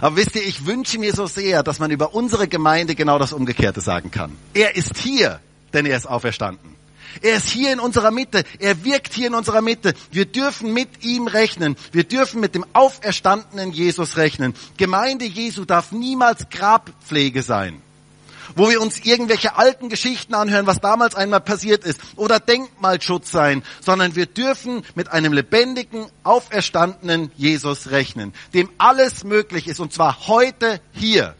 Aber 0.00 0.16
wisst 0.16 0.34
ihr, 0.34 0.44
ich 0.44 0.66
wünsche 0.66 0.98
mir 0.98 1.12
so 1.12 1.26
sehr, 1.26 1.62
dass 1.62 1.78
man 1.78 1.90
über 1.90 2.14
unsere 2.14 2.48
Gemeinde 2.48 2.94
genau 2.94 3.18
das 3.18 3.32
Umgekehrte 3.32 3.80
sagen 3.80 4.10
kann. 4.10 4.32
Er 4.52 4.74
ist 4.76 4.98
hier, 4.98 5.40
denn 5.72 5.86
er 5.86 5.96
ist 5.96 6.06
auferstanden. 6.06 6.73
Er 7.22 7.36
ist 7.36 7.48
hier 7.48 7.72
in 7.72 7.80
unserer 7.80 8.10
Mitte. 8.10 8.44
Er 8.58 8.84
wirkt 8.84 9.14
hier 9.14 9.28
in 9.28 9.34
unserer 9.34 9.60
Mitte. 9.60 9.94
Wir 10.10 10.26
dürfen 10.26 10.72
mit 10.72 11.04
ihm 11.04 11.26
rechnen. 11.26 11.76
Wir 11.92 12.04
dürfen 12.04 12.40
mit 12.40 12.54
dem 12.54 12.64
auferstandenen 12.72 13.72
Jesus 13.72 14.16
rechnen. 14.16 14.54
Gemeinde 14.76 15.24
Jesu 15.24 15.64
darf 15.64 15.92
niemals 15.92 16.48
Grabpflege 16.50 17.42
sein 17.42 17.80
wo 18.56 18.68
wir 18.68 18.80
uns 18.80 19.00
irgendwelche 19.04 19.56
alten 19.56 19.88
Geschichten 19.88 20.34
anhören, 20.34 20.66
was 20.66 20.80
damals 20.80 21.14
einmal 21.14 21.40
passiert 21.40 21.84
ist, 21.84 22.00
oder 22.16 22.40
Denkmalschutz 22.40 23.30
sein, 23.30 23.62
sondern 23.80 24.16
wir 24.16 24.26
dürfen 24.26 24.84
mit 24.94 25.10
einem 25.10 25.32
lebendigen, 25.32 26.06
auferstandenen 26.22 27.30
Jesus 27.36 27.90
rechnen, 27.90 28.32
dem 28.52 28.70
alles 28.78 29.24
möglich 29.24 29.66
ist, 29.68 29.80
und 29.80 29.92
zwar 29.92 30.28
heute 30.28 30.80
hier. 30.92 31.34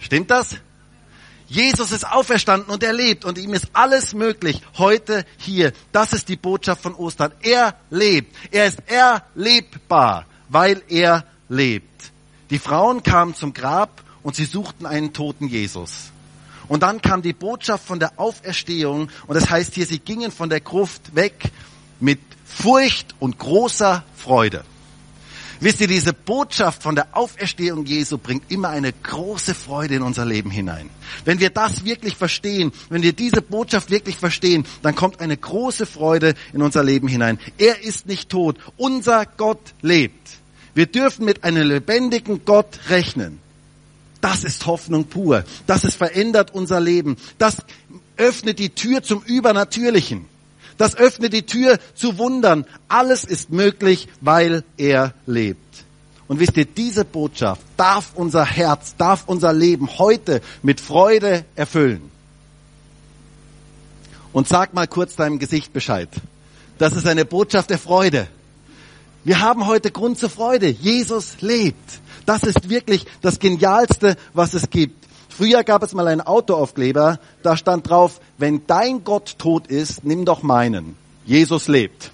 Stimmt 0.00 0.30
das? 0.30 0.56
Jesus 1.48 1.92
ist 1.92 2.06
auferstanden 2.06 2.70
und 2.70 2.82
er 2.82 2.92
lebt 2.92 3.24
und 3.24 3.38
ihm 3.38 3.54
ist 3.54 3.68
alles 3.72 4.12
möglich 4.12 4.60
heute 4.76 5.24
hier. 5.38 5.72
Das 5.92 6.12
ist 6.12 6.28
die 6.28 6.36
Botschaft 6.36 6.82
von 6.82 6.94
Ostern. 6.94 7.32
Er 7.42 7.74
lebt. 7.90 8.36
Er 8.50 8.66
ist 8.66 8.80
erlebbar, 8.86 10.26
weil 10.50 10.82
er 10.88 11.24
lebt. 11.48 12.12
Die 12.50 12.58
Frauen 12.58 13.02
kamen 13.02 13.34
zum 13.34 13.54
Grab 13.54 14.02
und 14.22 14.36
sie 14.36 14.44
suchten 14.44 14.84
einen 14.84 15.14
toten 15.14 15.48
Jesus. 15.48 16.10
Und 16.68 16.82
dann 16.82 17.00
kam 17.00 17.22
die 17.22 17.32
Botschaft 17.32 17.86
von 17.86 17.98
der 17.98 18.12
Auferstehung 18.18 19.08
und 19.26 19.34
das 19.34 19.48
heißt 19.48 19.74
hier, 19.74 19.86
sie 19.86 20.00
gingen 20.00 20.30
von 20.30 20.50
der 20.50 20.60
Gruft 20.60 21.14
weg 21.14 21.50
mit 21.98 22.20
Furcht 22.44 23.14
und 23.20 23.38
großer 23.38 24.04
Freude. 24.16 24.64
Wisst 25.60 25.80
ihr, 25.80 25.88
diese 25.88 26.12
Botschaft 26.12 26.84
von 26.84 26.94
der 26.94 27.08
Auferstehung 27.12 27.84
Jesu 27.84 28.16
bringt 28.16 28.50
immer 28.50 28.68
eine 28.68 28.92
große 28.92 29.54
Freude 29.54 29.96
in 29.96 30.02
unser 30.02 30.24
Leben 30.24 30.50
hinein. 30.50 30.88
Wenn 31.24 31.40
wir 31.40 31.50
das 31.50 31.84
wirklich 31.84 32.14
verstehen, 32.14 32.70
wenn 32.90 33.02
wir 33.02 33.12
diese 33.12 33.42
Botschaft 33.42 33.90
wirklich 33.90 34.16
verstehen, 34.16 34.64
dann 34.82 34.94
kommt 34.94 35.20
eine 35.20 35.36
große 35.36 35.86
Freude 35.86 36.34
in 36.52 36.62
unser 36.62 36.84
Leben 36.84 37.08
hinein. 37.08 37.40
Er 37.58 37.82
ist 37.82 38.06
nicht 38.06 38.28
tot. 38.28 38.56
Unser 38.76 39.26
Gott 39.26 39.74
lebt. 39.82 40.28
Wir 40.74 40.86
dürfen 40.86 41.24
mit 41.24 41.42
einem 41.42 41.68
lebendigen 41.68 42.44
Gott 42.44 42.78
rechnen. 42.88 43.40
Das 44.20 44.44
ist 44.44 44.66
Hoffnung 44.66 45.06
pur. 45.06 45.44
Das 45.66 45.82
ist 45.82 45.96
verändert 45.96 46.54
unser 46.54 46.78
Leben. 46.78 47.16
Das 47.38 47.56
öffnet 48.16 48.60
die 48.60 48.70
Tür 48.70 49.02
zum 49.02 49.22
Übernatürlichen. 49.22 50.26
Das 50.78 50.96
öffnet 50.96 51.32
die 51.32 51.44
Tür 51.44 51.78
zu 51.94 52.18
Wundern. 52.18 52.64
Alles 52.86 53.24
ist 53.24 53.50
möglich, 53.50 54.08
weil 54.20 54.64
er 54.76 55.12
lebt. 55.26 55.84
Und 56.28 56.40
wisst 56.40 56.56
ihr, 56.56 56.66
diese 56.66 57.04
Botschaft 57.04 57.62
darf 57.76 58.12
unser 58.14 58.44
Herz, 58.44 58.94
darf 58.96 59.24
unser 59.26 59.52
Leben 59.52 59.98
heute 59.98 60.40
mit 60.62 60.80
Freude 60.80 61.44
erfüllen. 61.56 62.10
Und 64.32 64.46
sag 64.46 64.74
mal 64.74 64.86
kurz 64.86 65.16
deinem 65.16 65.38
Gesicht 65.38 65.72
Bescheid. 65.72 66.08
Das 66.76 66.92
ist 66.92 67.06
eine 67.06 67.24
Botschaft 67.24 67.70
der 67.70 67.78
Freude. 67.78 68.28
Wir 69.24 69.40
haben 69.40 69.66
heute 69.66 69.90
Grund 69.90 70.18
zur 70.18 70.30
Freude. 70.30 70.68
Jesus 70.68 71.40
lebt. 71.40 72.00
Das 72.24 72.42
ist 72.42 72.68
wirklich 72.68 73.04
das 73.20 73.38
Genialste, 73.40 74.16
was 74.34 74.54
es 74.54 74.70
gibt. 74.70 75.07
Früher 75.38 75.62
gab 75.62 75.84
es 75.84 75.94
mal 75.94 76.08
einen 76.08 76.20
Autoaufkleber, 76.20 77.20
da 77.44 77.56
stand 77.56 77.88
drauf, 77.88 78.20
wenn 78.38 78.66
dein 78.66 79.04
Gott 79.04 79.36
tot 79.38 79.68
ist, 79.68 80.02
nimm 80.02 80.24
doch 80.24 80.42
meinen. 80.42 80.96
Jesus 81.24 81.68
lebt. 81.68 82.10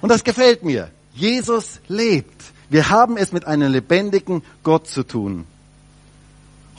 Und 0.00 0.08
das 0.08 0.24
gefällt 0.24 0.64
mir. 0.64 0.90
Jesus 1.14 1.78
lebt. 1.86 2.42
Wir 2.70 2.90
haben 2.90 3.16
es 3.16 3.30
mit 3.30 3.46
einem 3.46 3.70
lebendigen 3.70 4.42
Gott 4.64 4.88
zu 4.88 5.04
tun. 5.04 5.44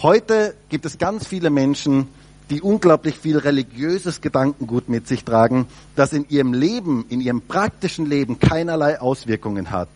Heute 0.01 0.55
gibt 0.67 0.85
es 0.85 0.97
ganz 0.97 1.25
viele 1.25 1.51
Menschen, 1.51 2.09
die 2.49 2.61
unglaublich 2.61 3.17
viel 3.17 3.37
religiöses 3.37 4.19
Gedankengut 4.19 4.89
mit 4.89 5.07
sich 5.07 5.23
tragen, 5.23 5.67
das 5.95 6.11
in 6.11 6.27
ihrem 6.27 6.51
Leben, 6.51 7.05
in 7.07 7.21
ihrem 7.21 7.39
praktischen 7.39 8.07
Leben 8.07 8.39
keinerlei 8.39 8.99
Auswirkungen 8.99 9.71
hat. 9.71 9.87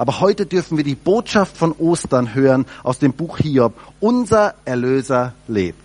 Aber 0.00 0.20
heute 0.20 0.46
dürfen 0.46 0.78
wir 0.78 0.84
die 0.84 0.94
Botschaft 0.94 1.58
von 1.58 1.72
Ostern 1.72 2.34
hören 2.34 2.64
aus 2.84 2.98
dem 2.98 3.12
Buch 3.12 3.36
Hiob. 3.36 3.74
Unser 4.00 4.54
Erlöser 4.64 5.34
lebt. 5.46 5.76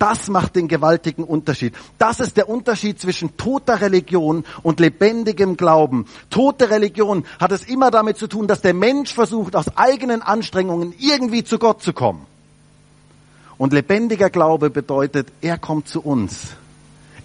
Das 0.00 0.26
macht 0.26 0.56
den 0.56 0.66
gewaltigen 0.66 1.22
Unterschied. 1.22 1.72
Das 1.96 2.18
ist 2.18 2.36
der 2.36 2.48
Unterschied 2.48 3.00
zwischen 3.00 3.36
toter 3.36 3.80
Religion 3.80 4.44
und 4.64 4.80
lebendigem 4.80 5.56
Glauben. 5.56 6.06
Tote 6.30 6.68
Religion 6.68 7.24
hat 7.38 7.52
es 7.52 7.62
immer 7.62 7.92
damit 7.92 8.16
zu 8.16 8.26
tun, 8.26 8.48
dass 8.48 8.60
der 8.60 8.74
Mensch 8.74 9.14
versucht, 9.14 9.54
aus 9.54 9.76
eigenen 9.76 10.20
Anstrengungen 10.20 10.92
irgendwie 10.98 11.44
zu 11.44 11.60
Gott 11.60 11.80
zu 11.80 11.92
kommen. 11.92 12.26
Und 13.56 13.72
lebendiger 13.72 14.30
Glaube 14.30 14.68
bedeutet, 14.68 15.28
er 15.42 15.58
kommt 15.58 15.86
zu 15.86 16.00
uns. 16.00 16.56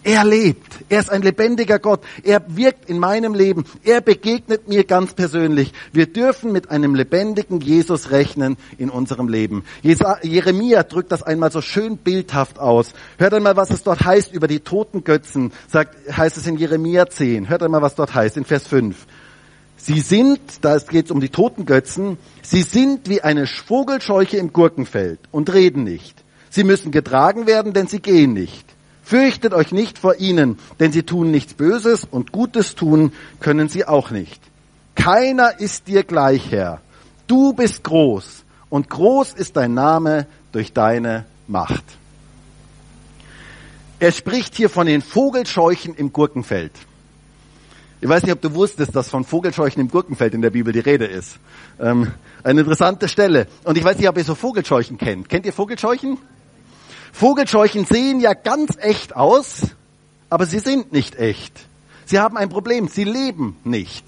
Er 0.04 0.24
lebt. 0.24 0.80
Er 0.88 1.02
ist 1.02 1.12
ein 1.12 1.22
lebendiger 1.22 1.78
Gott. 1.78 2.02
Er 2.24 2.42
wirkt 2.48 2.90
in 2.90 3.00
meinem 3.00 3.34
Leben. 3.34 3.66
Er 3.84 4.00
begegnet 4.00 4.68
mir 4.68 4.86
ganz 4.86 5.14
persönlich. 5.14 5.74
Wir 5.92 6.06
dürfen 6.06 6.52
mit 6.54 6.72
einem 6.72 6.96
lebendigen 6.96 7.60
Jesus 7.60 8.10
rechnen 8.12 8.58
in 8.78 8.90
unserem 8.90 9.28
Leben. 9.28 9.66
Jeremia 9.84 10.84
drückt 10.84 11.12
das 11.12 11.22
einmal 11.22 11.52
so 11.52 11.62
schön 11.62 11.98
bildhaft 11.98 12.60
aus. 12.60 12.94
Hört 13.18 13.34
einmal, 13.34 13.58
was 13.58 13.72
es 13.72 13.84
dort 13.84 14.06
heißt 14.06 14.34
über 14.34 14.48
die 14.48 14.62
toten 14.62 15.04
Götzen. 15.04 15.52
Sagt, 15.68 15.96
heißt 16.16 16.38
es 16.38 16.48
in 16.48 16.58
Jeremia 16.58 17.10
10. 17.10 17.50
Hört 17.50 17.64
einmal, 17.64 17.82
was 17.82 17.96
dort 17.96 18.14
heißt 18.14 18.38
in 18.38 18.46
Vers 18.46 18.68
5. 18.68 18.96
Sie 19.76 20.00
sind, 20.02 20.40
da 20.62 20.78
geht 20.78 21.06
es 21.06 21.12
um 21.12 21.22
die 21.22 21.30
toten 21.30 21.66
Götzen, 21.66 22.18
sie 22.42 22.64
sind 22.64 23.10
wie 23.10 23.22
eine 23.22 23.48
Vogelscheuche 23.48 24.38
im 24.38 24.52
Gurkenfeld 24.52 25.20
und 25.32 25.54
reden 25.54 25.86
nicht. 25.86 26.24
Sie 26.50 26.66
müssen 26.66 26.92
getragen 26.92 27.48
werden, 27.48 27.74
denn 27.74 27.88
sie 27.88 28.02
gehen 28.02 28.34
nicht. 28.34 28.66
Fürchtet 29.10 29.56
euch 29.56 29.72
nicht 29.72 29.98
vor 29.98 30.18
ihnen, 30.20 30.60
denn 30.80 30.92
sie 30.92 31.02
tun 31.02 31.32
nichts 31.32 31.56
Böses 31.56 32.08
und 32.12 32.32
Gutes 32.32 32.76
tun 32.76 33.12
können 33.40 33.68
sie 33.68 33.86
auch 33.86 34.12
nicht. 34.12 34.40
Keiner 34.94 35.60
ist 35.60 35.88
dir 35.88 36.04
gleich, 36.04 36.52
Herr. 36.52 36.80
Du 37.26 37.54
bist 37.54 37.84
groß 37.84 38.44
und 38.70 38.88
groß 38.88 39.34
ist 39.34 39.58
dein 39.58 39.74
Name 39.74 40.28
durch 40.52 40.74
deine 40.74 41.26
Macht. 41.48 41.84
Er 44.00 44.12
spricht 44.12 44.54
hier 44.54 44.70
von 44.70 44.86
den 44.86 45.02
Vogelscheuchen 45.02 45.96
im 45.96 46.14
Gurkenfeld. 46.14 46.74
Ich 48.02 48.08
weiß 48.08 48.22
nicht, 48.22 48.34
ob 48.34 48.42
du 48.42 48.54
wusstest, 48.54 48.96
dass 48.96 49.10
von 49.10 49.24
Vogelscheuchen 49.24 49.82
im 49.82 49.90
Gurkenfeld 49.90 50.36
in 50.36 50.44
der 50.44 50.52
Bibel 50.52 50.72
die 50.72 50.82
Rede 50.82 51.06
ist. 51.06 51.40
Ähm, 51.80 52.12
eine 52.44 52.60
interessante 52.60 53.08
Stelle. 53.08 53.48
Und 53.64 53.76
ich 53.76 53.84
weiß 53.84 53.98
nicht, 53.98 54.08
ob 54.08 54.18
ihr 54.18 54.24
so 54.24 54.36
Vogelscheuchen 54.36 55.00
kennt. 55.00 55.30
Kennt 55.30 55.48
ihr 55.48 55.54
Vogelscheuchen? 55.54 56.20
Vogelscheuchen 57.12 57.86
sehen 57.86 58.20
ja 58.20 58.34
ganz 58.34 58.78
echt 58.80 59.16
aus, 59.16 59.62
aber 60.30 60.46
sie 60.46 60.60
sind 60.60 60.92
nicht 60.92 61.16
echt. 61.18 61.54
Sie 62.06 62.20
haben 62.20 62.38
ein 62.38 62.50
Problem, 62.50 62.88
sie 62.88 63.04
leben 63.04 63.58
nicht. 63.64 64.06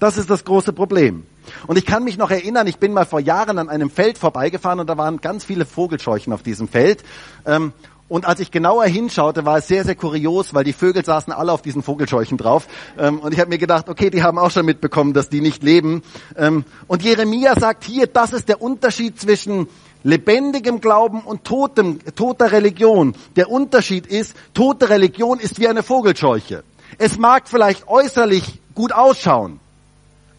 Das 0.00 0.16
ist 0.16 0.30
das 0.30 0.44
große 0.44 0.72
Problem. 0.72 1.24
Und 1.66 1.78
ich 1.78 1.86
kann 1.86 2.04
mich 2.04 2.18
noch 2.18 2.30
erinnern, 2.30 2.66
ich 2.66 2.78
bin 2.78 2.92
mal 2.92 3.06
vor 3.06 3.20
Jahren 3.20 3.58
an 3.58 3.68
einem 3.68 3.90
Feld 3.90 4.18
vorbeigefahren 4.18 4.80
und 4.80 4.86
da 4.86 4.96
waren 4.96 5.20
ganz 5.20 5.44
viele 5.44 5.64
Vogelscheuchen 5.64 6.32
auf 6.32 6.42
diesem 6.42 6.68
Feld. 6.68 7.02
Ähm, 7.46 7.72
und 8.08 8.24
als 8.24 8.40
ich 8.40 8.50
genauer 8.50 8.86
hinschaute, 8.86 9.44
war 9.44 9.58
es 9.58 9.68
sehr, 9.68 9.84
sehr 9.84 9.94
kurios, 9.94 10.54
weil 10.54 10.64
die 10.64 10.72
Vögel 10.72 11.04
saßen 11.04 11.30
alle 11.32 11.52
auf 11.52 11.60
diesen 11.60 11.82
Vogelscheuchen 11.82 12.38
drauf. 12.38 12.66
Ähm, 12.98 13.18
und 13.18 13.34
ich 13.34 13.40
habe 13.40 13.50
mir 13.50 13.58
gedacht, 13.58 13.88
okay, 13.88 14.08
die 14.08 14.22
haben 14.22 14.38
auch 14.38 14.50
schon 14.50 14.64
mitbekommen, 14.64 15.12
dass 15.12 15.28
die 15.28 15.42
nicht 15.42 15.62
leben. 15.62 16.02
Ähm, 16.36 16.64
und 16.86 17.02
Jeremia 17.02 17.58
sagt 17.58 17.84
hier, 17.84 18.06
das 18.06 18.32
ist 18.32 18.48
der 18.48 18.62
Unterschied 18.62 19.20
zwischen 19.20 19.68
lebendigem 20.02 20.80
Glauben 20.80 21.20
und 21.20 21.44
totem, 21.44 22.00
toter 22.14 22.52
Religion. 22.52 23.14
Der 23.36 23.50
Unterschied 23.50 24.06
ist, 24.06 24.34
tote 24.54 24.88
Religion 24.88 25.40
ist 25.40 25.58
wie 25.60 25.68
eine 25.68 25.82
Vogelscheuche. 25.82 26.64
Es 26.98 27.18
mag 27.18 27.48
vielleicht 27.48 27.88
äußerlich 27.88 28.60
gut 28.74 28.92
ausschauen, 28.92 29.60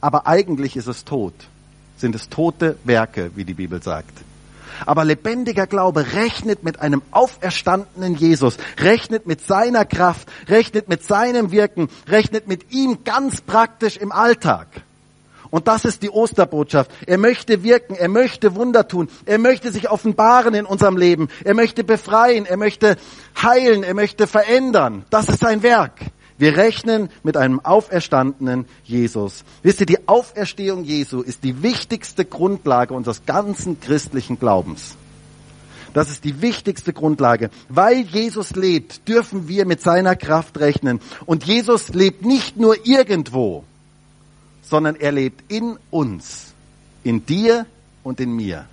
aber 0.01 0.27
eigentlich 0.27 0.75
ist 0.75 0.87
es 0.87 1.05
tot. 1.05 1.33
Sind 1.97 2.15
es 2.15 2.29
tote 2.29 2.77
Werke, 2.85 3.31
wie 3.35 3.43
die 3.43 3.53
Bibel 3.53 3.83
sagt. 3.83 4.13
Aber 4.85 5.03
lebendiger 5.03 5.67
Glaube 5.67 6.13
rechnet 6.13 6.63
mit 6.63 6.79
einem 6.79 7.01
auferstandenen 7.11 8.15
Jesus, 8.15 8.57
rechnet 8.77 9.27
mit 9.27 9.45
seiner 9.45 9.83
Kraft, 9.83 10.29
rechnet 10.47 10.87
mit 10.87 11.03
seinem 11.03 11.51
Wirken, 11.51 11.89
rechnet 12.07 12.47
mit 12.47 12.71
ihm 12.71 13.03
ganz 13.03 13.41
praktisch 13.41 13.97
im 13.97 14.11
Alltag. 14.11 14.67
Und 15.51 15.67
das 15.67 15.85
ist 15.85 16.03
die 16.03 16.09
Osterbotschaft. 16.09 16.91
Er 17.07 17.17
möchte 17.17 17.63
wirken, 17.63 17.95
er 17.95 18.09
möchte 18.09 18.55
Wunder 18.55 18.87
tun, 18.87 19.09
er 19.25 19.39
möchte 19.39 19.71
sich 19.71 19.89
offenbaren 19.89 20.53
in 20.53 20.65
unserem 20.65 20.97
Leben, 20.97 21.29
er 21.43 21.55
möchte 21.55 21.83
befreien, 21.83 22.45
er 22.45 22.57
möchte 22.57 22.97
heilen, 23.41 23.83
er 23.83 23.93
möchte 23.93 24.27
verändern. 24.27 25.05
Das 25.09 25.29
ist 25.29 25.39
sein 25.39 25.63
Werk. 25.63 25.93
Wir 26.37 26.55
rechnen 26.55 27.09
mit 27.23 27.35
einem 27.35 27.59
auferstandenen 27.59 28.65
Jesus. 28.85 29.43
Wisst 29.61 29.81
ihr, 29.81 29.85
die 29.85 30.07
Auferstehung 30.07 30.85
Jesu 30.85 31.21
ist 31.21 31.43
die 31.43 31.61
wichtigste 31.61 32.23
Grundlage 32.23 32.93
unseres 32.93 33.25
ganzen 33.25 33.81
christlichen 33.81 34.39
Glaubens. 34.39 34.95
Das 35.93 36.09
ist 36.09 36.23
die 36.23 36.41
wichtigste 36.41 36.93
Grundlage. 36.93 37.49
Weil 37.67 38.01
Jesus 38.01 38.55
lebt, 38.55 39.07
dürfen 39.07 39.49
wir 39.49 39.65
mit 39.65 39.81
seiner 39.81 40.15
Kraft 40.15 40.59
rechnen. 40.59 41.01
Und 41.25 41.45
Jesus 41.45 41.89
lebt 41.89 42.25
nicht 42.25 42.57
nur 42.57 42.85
irgendwo, 42.85 43.65
sondern 44.69 44.95
er 44.95 45.11
lebt 45.11 45.51
in 45.51 45.77
uns, 45.89 46.53
in 47.03 47.25
dir 47.25 47.65
und 48.03 48.19
in 48.19 48.31
mir. 48.35 48.65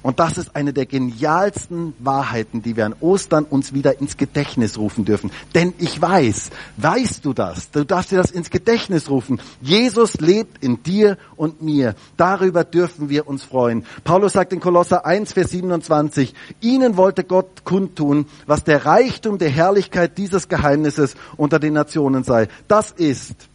Und 0.00 0.20
das 0.20 0.38
ist 0.38 0.56
eine 0.56 0.72
der 0.72 0.86
genialsten 0.86 1.94
Wahrheiten, 1.98 2.62
die 2.62 2.76
wir 2.76 2.86
an 2.86 2.94
Ostern 3.00 3.44
uns 3.44 3.74
wieder 3.74 4.00
ins 4.00 4.16
Gedächtnis 4.16 4.78
rufen 4.78 5.04
dürfen. 5.04 5.30
Denn 5.54 5.74
ich 5.78 6.00
weiß, 6.00 6.50
weißt 6.78 7.24
du 7.24 7.32
das? 7.34 7.70
Du 7.70 7.84
darfst 7.84 8.10
dir 8.10 8.16
das 8.16 8.30
ins 8.30 8.50
Gedächtnis 8.50 9.10
rufen. 9.10 9.40
Jesus 9.60 10.14
lebt 10.14 10.64
in 10.64 10.82
dir 10.82 11.18
und 11.36 11.62
mir. 11.62 11.94
Darüber 12.16 12.64
dürfen 12.64 13.10
wir 13.10 13.28
uns 13.28 13.44
freuen. 13.44 13.84
Paulus 14.04 14.32
sagt 14.32 14.52
in 14.52 14.60
Kolosser 14.60 15.04
1, 15.04 15.34
Vers 15.34 15.50
27, 15.50 16.34
ihnen 16.60 16.96
wollte 16.96 17.24
Gott 17.24 17.64
kundtun, 17.64 18.26
was 18.46 18.64
der 18.64 18.86
Reichtum 18.86 19.38
der 19.38 19.50
Herrlichkeit 19.50 20.16
dieses 20.16 20.48
Geheimnisses 20.48 21.16
unter 21.36 21.58
den 21.58 21.74
Nationen 21.74 22.24
sei. 22.24 22.48
Das 22.66 22.90
ist 22.90 23.51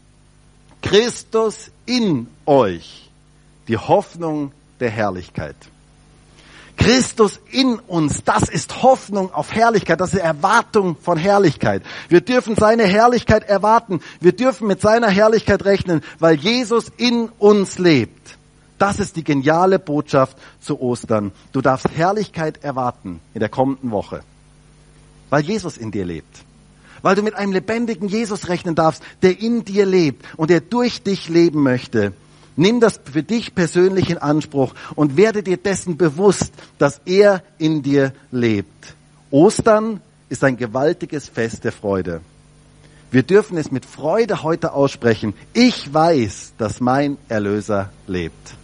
Christus 0.82 1.72
in 1.86 2.28
euch, 2.46 3.10
die 3.68 3.78
Hoffnung 3.78 4.52
der 4.80 4.90
Herrlichkeit. 4.90 5.56
Christus 6.78 7.40
in 7.52 7.80
uns, 7.80 8.24
das 8.24 8.44
ist 8.44 8.84
Hoffnung 8.84 9.34
auf 9.34 9.52
Herrlichkeit, 9.52 10.00
das 10.00 10.14
ist 10.14 10.20
Erwartung 10.20 10.96
von 10.96 11.18
Herrlichkeit. 11.18 11.82
Wir 12.08 12.22
dürfen 12.22 12.56
seine 12.56 12.86
Herrlichkeit 12.86 13.44
erwarten, 13.50 14.00
wir 14.22 14.32
dürfen 14.32 14.68
mit 14.68 14.80
seiner 14.80 15.10
Herrlichkeit 15.10 15.66
rechnen, 15.66 16.02
weil 16.20 16.36
Jesus 16.36 16.92
in 16.98 17.30
uns 17.40 17.80
lebt. 17.80 18.38
Das 18.78 19.00
ist 19.00 19.16
die 19.16 19.24
geniale 19.24 19.80
Botschaft 19.80 20.38
zu 20.62 20.80
Ostern. 20.80 21.32
Du 21.52 21.62
darfst 21.62 21.90
Herrlichkeit 21.96 22.64
erwarten 22.64 23.20
in 23.34 23.40
der 23.40 23.50
kommenden 23.50 23.90
Woche, 23.90 24.22
weil 25.32 25.44
Jesus 25.44 25.78
in 25.78 25.92
dir 25.92 26.06
lebt. 26.06 26.47
Weil 27.02 27.16
du 27.16 27.22
mit 27.24 27.36
einem 27.36 27.52
lebendigen 27.52 28.08
Jesus 28.08 28.50
rechnen 28.50 28.76
darfst, 28.76 29.04
der 29.22 29.40
in 29.40 29.66
dir 29.66 29.86
lebt 29.86 30.26
und 30.38 30.50
der 30.50 30.62
durch 30.62 31.04
dich 31.04 31.30
leben 31.30 31.64
möchte. 31.64 32.14
Nimm 32.56 32.80
das 32.80 33.00
für 33.12 33.22
dich 33.22 33.54
persönlich 33.54 34.10
in 34.10 34.18
Anspruch 34.18 34.74
und 34.96 35.16
werde 35.16 35.44
dir 35.44 35.58
dessen 35.58 35.96
bewusst, 35.96 36.52
dass 36.80 37.02
er 37.06 37.44
in 37.60 37.84
dir 37.84 38.14
lebt. 38.32 38.96
Ostern 39.30 40.02
ist 40.30 40.44
ein 40.44 40.58
gewaltiges 40.58 41.30
Fest 41.30 41.64
der 41.64 41.72
Freude. 41.72 42.22
Wir 43.12 43.24
dürfen 43.24 43.58
es 43.58 43.72
mit 43.72 43.86
Freude 43.86 44.44
heute 44.44 44.74
aussprechen. 44.74 45.34
Ich 45.54 45.94
weiß, 45.94 46.54
dass 46.58 46.82
mein 46.82 47.18
Erlöser 47.30 47.92
lebt. 48.08 48.56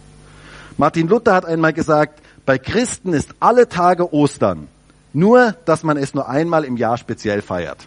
Martin 0.76 1.08
Luther 1.08 1.34
hat 1.34 1.46
einmal 1.46 1.72
gesagt, 1.72 2.20
bei 2.44 2.58
Christen 2.58 3.14
ist 3.14 3.30
alle 3.40 3.68
Tage 3.68 4.12
Ostern, 4.12 4.68
nur 5.12 5.54
dass 5.64 5.82
man 5.82 5.96
es 5.96 6.12
nur 6.12 6.28
einmal 6.28 6.64
im 6.64 6.76
Jahr 6.76 6.98
speziell 6.98 7.40
feiert. 7.40 7.78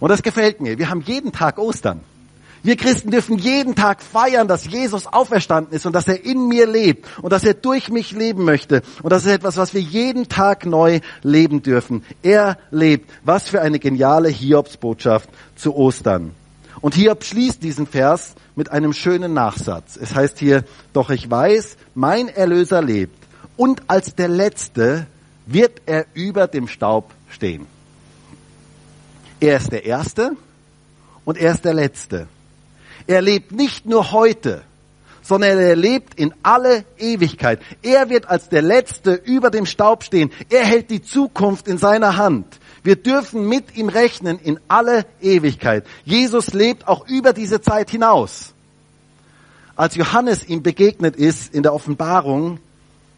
Und 0.00 0.08
das 0.10 0.22
gefällt 0.22 0.60
mir. 0.60 0.78
Wir 0.78 0.90
haben 0.90 1.02
jeden 1.02 1.32
Tag 1.32 1.58
Ostern. 1.58 2.00
Wir 2.62 2.76
Christen 2.76 3.10
dürfen 3.10 3.38
jeden 3.38 3.76
Tag 3.76 4.02
feiern, 4.02 4.48
dass 4.48 4.66
Jesus 4.66 5.06
auferstanden 5.06 5.72
ist 5.72 5.86
und 5.86 5.92
dass 5.92 6.08
er 6.08 6.24
in 6.24 6.48
mir 6.48 6.66
lebt 6.66 7.06
und 7.22 7.32
dass 7.32 7.44
er 7.44 7.54
durch 7.54 7.88
mich 7.88 8.10
leben 8.12 8.44
möchte. 8.44 8.82
Und 9.02 9.10
das 9.12 9.24
ist 9.24 9.32
etwas, 9.32 9.56
was 9.56 9.74
wir 9.74 9.80
jeden 9.80 10.28
Tag 10.28 10.66
neu 10.66 11.00
leben 11.22 11.62
dürfen. 11.62 12.04
Er 12.22 12.58
lebt. 12.70 13.10
Was 13.24 13.48
für 13.48 13.60
eine 13.60 13.78
geniale 13.78 14.28
Hiobsbotschaft 14.28 15.30
zu 15.54 15.74
Ostern. 15.76 16.32
Und 16.80 16.94
Hiob 16.94 17.24
schließt 17.24 17.62
diesen 17.62 17.86
Vers 17.86 18.34
mit 18.56 18.70
einem 18.70 18.92
schönen 18.92 19.34
Nachsatz. 19.34 19.96
Es 20.00 20.14
heißt 20.14 20.38
hier, 20.38 20.64
doch 20.92 21.10
ich 21.10 21.30
weiß, 21.30 21.76
mein 21.94 22.28
Erlöser 22.28 22.82
lebt 22.82 23.16
und 23.56 23.82
als 23.88 24.14
der 24.14 24.28
Letzte 24.28 25.06
wird 25.46 25.82
er 25.86 26.06
über 26.14 26.46
dem 26.46 26.68
Staub 26.68 27.10
stehen. 27.30 27.66
Er 29.40 29.56
ist 29.56 29.72
der 29.72 29.84
Erste 29.84 30.32
und 31.24 31.38
er 31.38 31.52
ist 31.52 31.64
der 31.64 31.74
Letzte. 31.74 32.26
Er 33.06 33.22
lebt 33.22 33.52
nicht 33.52 33.86
nur 33.86 34.12
heute, 34.12 34.62
sondern 35.22 35.58
er 35.58 35.76
lebt 35.76 36.14
in 36.14 36.34
alle 36.42 36.84
Ewigkeit. 36.98 37.60
Er 37.82 38.08
wird 38.08 38.28
als 38.28 38.48
der 38.48 38.62
Letzte 38.62 39.14
über 39.14 39.50
dem 39.50 39.66
Staub 39.66 40.02
stehen. 40.02 40.30
Er 40.50 40.64
hält 40.64 40.90
die 40.90 41.02
Zukunft 41.02 41.68
in 41.68 41.78
seiner 41.78 42.16
Hand. 42.16 42.58
Wir 42.82 42.96
dürfen 42.96 43.46
mit 43.48 43.76
ihm 43.76 43.88
rechnen 43.88 44.38
in 44.38 44.58
alle 44.68 45.04
Ewigkeit. 45.20 45.84
Jesus 46.04 46.54
lebt 46.54 46.88
auch 46.88 47.06
über 47.06 47.32
diese 47.32 47.60
Zeit 47.60 47.90
hinaus. 47.90 48.54
Als 49.76 49.94
Johannes 49.94 50.48
ihm 50.48 50.62
begegnet 50.62 51.14
ist 51.14 51.54
in 51.54 51.62
der 51.62 51.74
Offenbarung, 51.74 52.58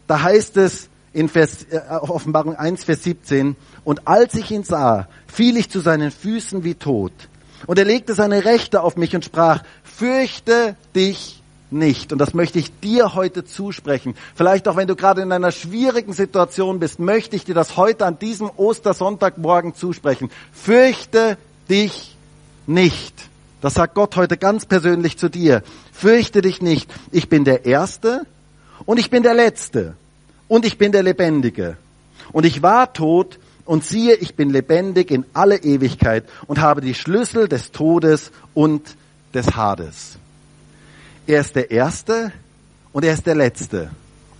da 0.07 0.21
heißt 0.21 0.57
es 0.57 0.89
in 1.13 1.29
Vers, 1.29 1.65
äh, 1.69 1.79
Offenbarung 1.89 2.55
1, 2.55 2.83
Vers 2.83 3.03
17, 3.03 3.55
und 3.83 4.07
als 4.07 4.35
ich 4.35 4.51
ihn 4.51 4.63
sah, 4.63 5.07
fiel 5.27 5.57
ich 5.57 5.69
zu 5.69 5.79
seinen 5.79 6.11
Füßen 6.11 6.63
wie 6.63 6.75
tot. 6.75 7.13
Und 7.67 7.77
er 7.77 7.85
legte 7.85 8.13
seine 8.13 8.45
Rechte 8.45 8.81
auf 8.81 8.97
mich 8.97 9.15
und 9.15 9.25
sprach, 9.25 9.63
fürchte 9.83 10.75
dich 10.95 11.41
nicht. 11.69 12.11
Und 12.11 12.19
das 12.19 12.33
möchte 12.33 12.59
ich 12.59 12.79
dir 12.79 13.13
heute 13.15 13.45
zusprechen. 13.45 14.15
Vielleicht 14.35 14.67
auch 14.67 14.75
wenn 14.75 14.87
du 14.87 14.95
gerade 14.95 15.21
in 15.21 15.31
einer 15.31 15.51
schwierigen 15.51 16.13
Situation 16.13 16.79
bist, 16.79 16.99
möchte 16.99 17.35
ich 17.35 17.45
dir 17.45 17.55
das 17.55 17.77
heute 17.77 18.05
an 18.05 18.19
diesem 18.19 18.49
Ostersonntagmorgen 18.49 19.75
zusprechen. 19.75 20.29
Fürchte 20.51 21.37
dich 21.69 22.15
nicht. 22.67 23.15
Das 23.61 23.75
sagt 23.75 23.93
Gott 23.93 24.15
heute 24.15 24.37
ganz 24.37 24.65
persönlich 24.65 25.17
zu 25.17 25.29
dir. 25.29 25.63
Fürchte 25.93 26.41
dich 26.41 26.61
nicht. 26.61 26.91
Ich 27.11 27.29
bin 27.29 27.45
der 27.45 27.65
Erste 27.65 28.25
und 28.85 28.99
ich 28.99 29.09
bin 29.09 29.23
der 29.23 29.35
Letzte 29.35 29.95
und 30.51 30.65
ich 30.65 30.77
bin 30.77 30.91
der 30.91 31.01
Lebendige. 31.01 31.77
Und 32.33 32.45
ich 32.45 32.61
war 32.61 32.91
tot 32.91 33.39
und 33.63 33.85
siehe, 33.85 34.15
ich 34.15 34.35
bin 34.35 34.49
lebendig 34.49 35.09
in 35.09 35.23
alle 35.31 35.55
Ewigkeit 35.55 36.25
und 36.45 36.59
habe 36.59 36.81
die 36.81 36.93
Schlüssel 36.93 37.47
des 37.47 37.71
Todes 37.71 38.33
und 38.53 38.97
des 39.33 39.55
Hades. 39.55 40.17
Er 41.25 41.39
ist 41.39 41.55
der 41.55 41.71
Erste 41.71 42.33
und 42.91 43.05
er 43.05 43.13
ist 43.13 43.27
der 43.27 43.35
Letzte. 43.35 43.91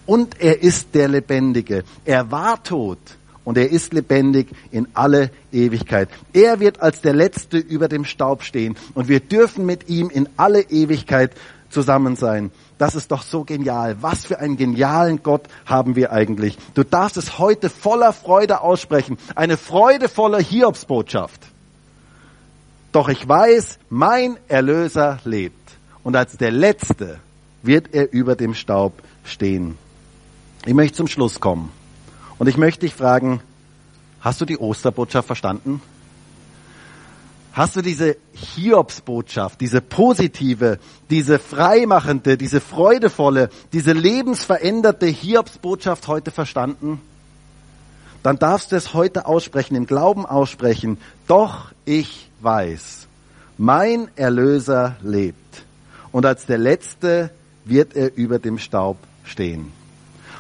Und 0.06 0.42
er 0.42 0.62
ist 0.62 0.94
der 0.96 1.08
Lebendige. 1.08 1.86
Er 2.04 2.30
war 2.30 2.62
tot 2.62 3.00
und 3.46 3.58
er 3.58 3.72
ist 3.72 3.94
lebendig 3.94 4.50
in 4.70 4.90
alle 4.94 5.32
Ewigkeit. 5.54 6.10
Er 6.34 6.60
wird 6.60 6.82
als 6.82 7.00
der 7.00 7.14
Letzte 7.14 7.58
über 7.58 7.88
dem 7.88 8.04
Staub 8.04 8.44
stehen 8.44 8.76
und 8.96 9.08
wir 9.08 9.22
dürfen 9.22 9.66
mit 9.66 9.88
ihm 9.88 10.10
in 10.10 10.28
alle 10.36 10.60
Ewigkeit 10.60 11.32
zusammen 11.72 12.16
sein. 12.16 12.52
Das 12.78 12.96
ist 12.96 13.12
doch 13.12 13.24
so 13.24 13.44
genial. 13.44 13.98
Was 14.02 14.26
für 14.26 14.40
einen 14.40 14.58
genialen 14.58 15.24
Gott 15.24 15.44
haben 15.66 15.96
wir 15.96 16.12
eigentlich. 16.12 16.58
Du 16.74 16.84
darfst 16.84 17.18
es 17.18 17.40
heute 17.40 17.70
voller 17.70 18.14
Freude 18.14 18.62
aussprechen. 18.62 19.18
Eine 19.36 19.58
freudevolle 19.58 20.40
Hiobsbotschaft. 20.40 21.42
Doch 22.92 23.08
ich 23.10 23.28
weiß, 23.28 23.80
mein 23.90 24.38
Erlöser 24.48 25.20
lebt. 25.24 25.72
Und 26.04 26.16
als 26.16 26.38
der 26.38 26.52
Letzte 26.52 27.20
wird 27.64 27.94
er 27.94 28.12
über 28.12 28.36
dem 28.36 28.54
Staub 28.54 29.02
stehen. 29.24 29.78
Ich 30.66 30.74
möchte 30.74 30.98
zum 30.98 31.08
Schluss 31.08 31.40
kommen. 31.40 31.72
Und 32.38 32.48
ich 32.48 32.58
möchte 32.58 32.82
dich 32.82 32.96
fragen, 32.96 33.40
hast 34.20 34.42
du 34.42 34.46
die 34.46 34.58
Osterbotschaft 34.58 35.28
verstanden? 35.28 35.82
Hast 37.54 37.76
du 37.76 37.82
diese 37.82 38.16
Hiobsbotschaft, 38.56 39.60
diese 39.60 39.82
positive, 39.82 40.80
diese 41.10 41.38
freimachende, 41.38 42.38
diese 42.38 42.62
freudevolle, 42.62 43.50
diese 43.74 43.92
lebensveränderte 43.92 45.08
Hiobsbotschaft 45.08 46.08
heute 46.08 46.32
verstanden? 46.32 47.02
Dann 48.24 48.40
darfst 48.40 48.72
du 48.72 48.78
es 48.78 48.94
heute 48.94 49.26
aussprechen, 49.26 49.76
im 49.76 49.86
Glauben 49.86 50.26
aussprechen. 50.26 50.98
Doch 51.28 51.72
ich 51.84 52.30
weiß, 52.40 53.08
mein 53.58 54.10
Erlöser 54.16 54.96
lebt. 55.02 55.66
Und 56.14 56.26
als 56.26 56.46
der 56.46 56.58
Letzte 56.58 57.32
wird 57.66 57.96
er 57.96 58.16
über 58.16 58.40
dem 58.40 58.60
Staub 58.60 58.98
stehen. 59.26 59.81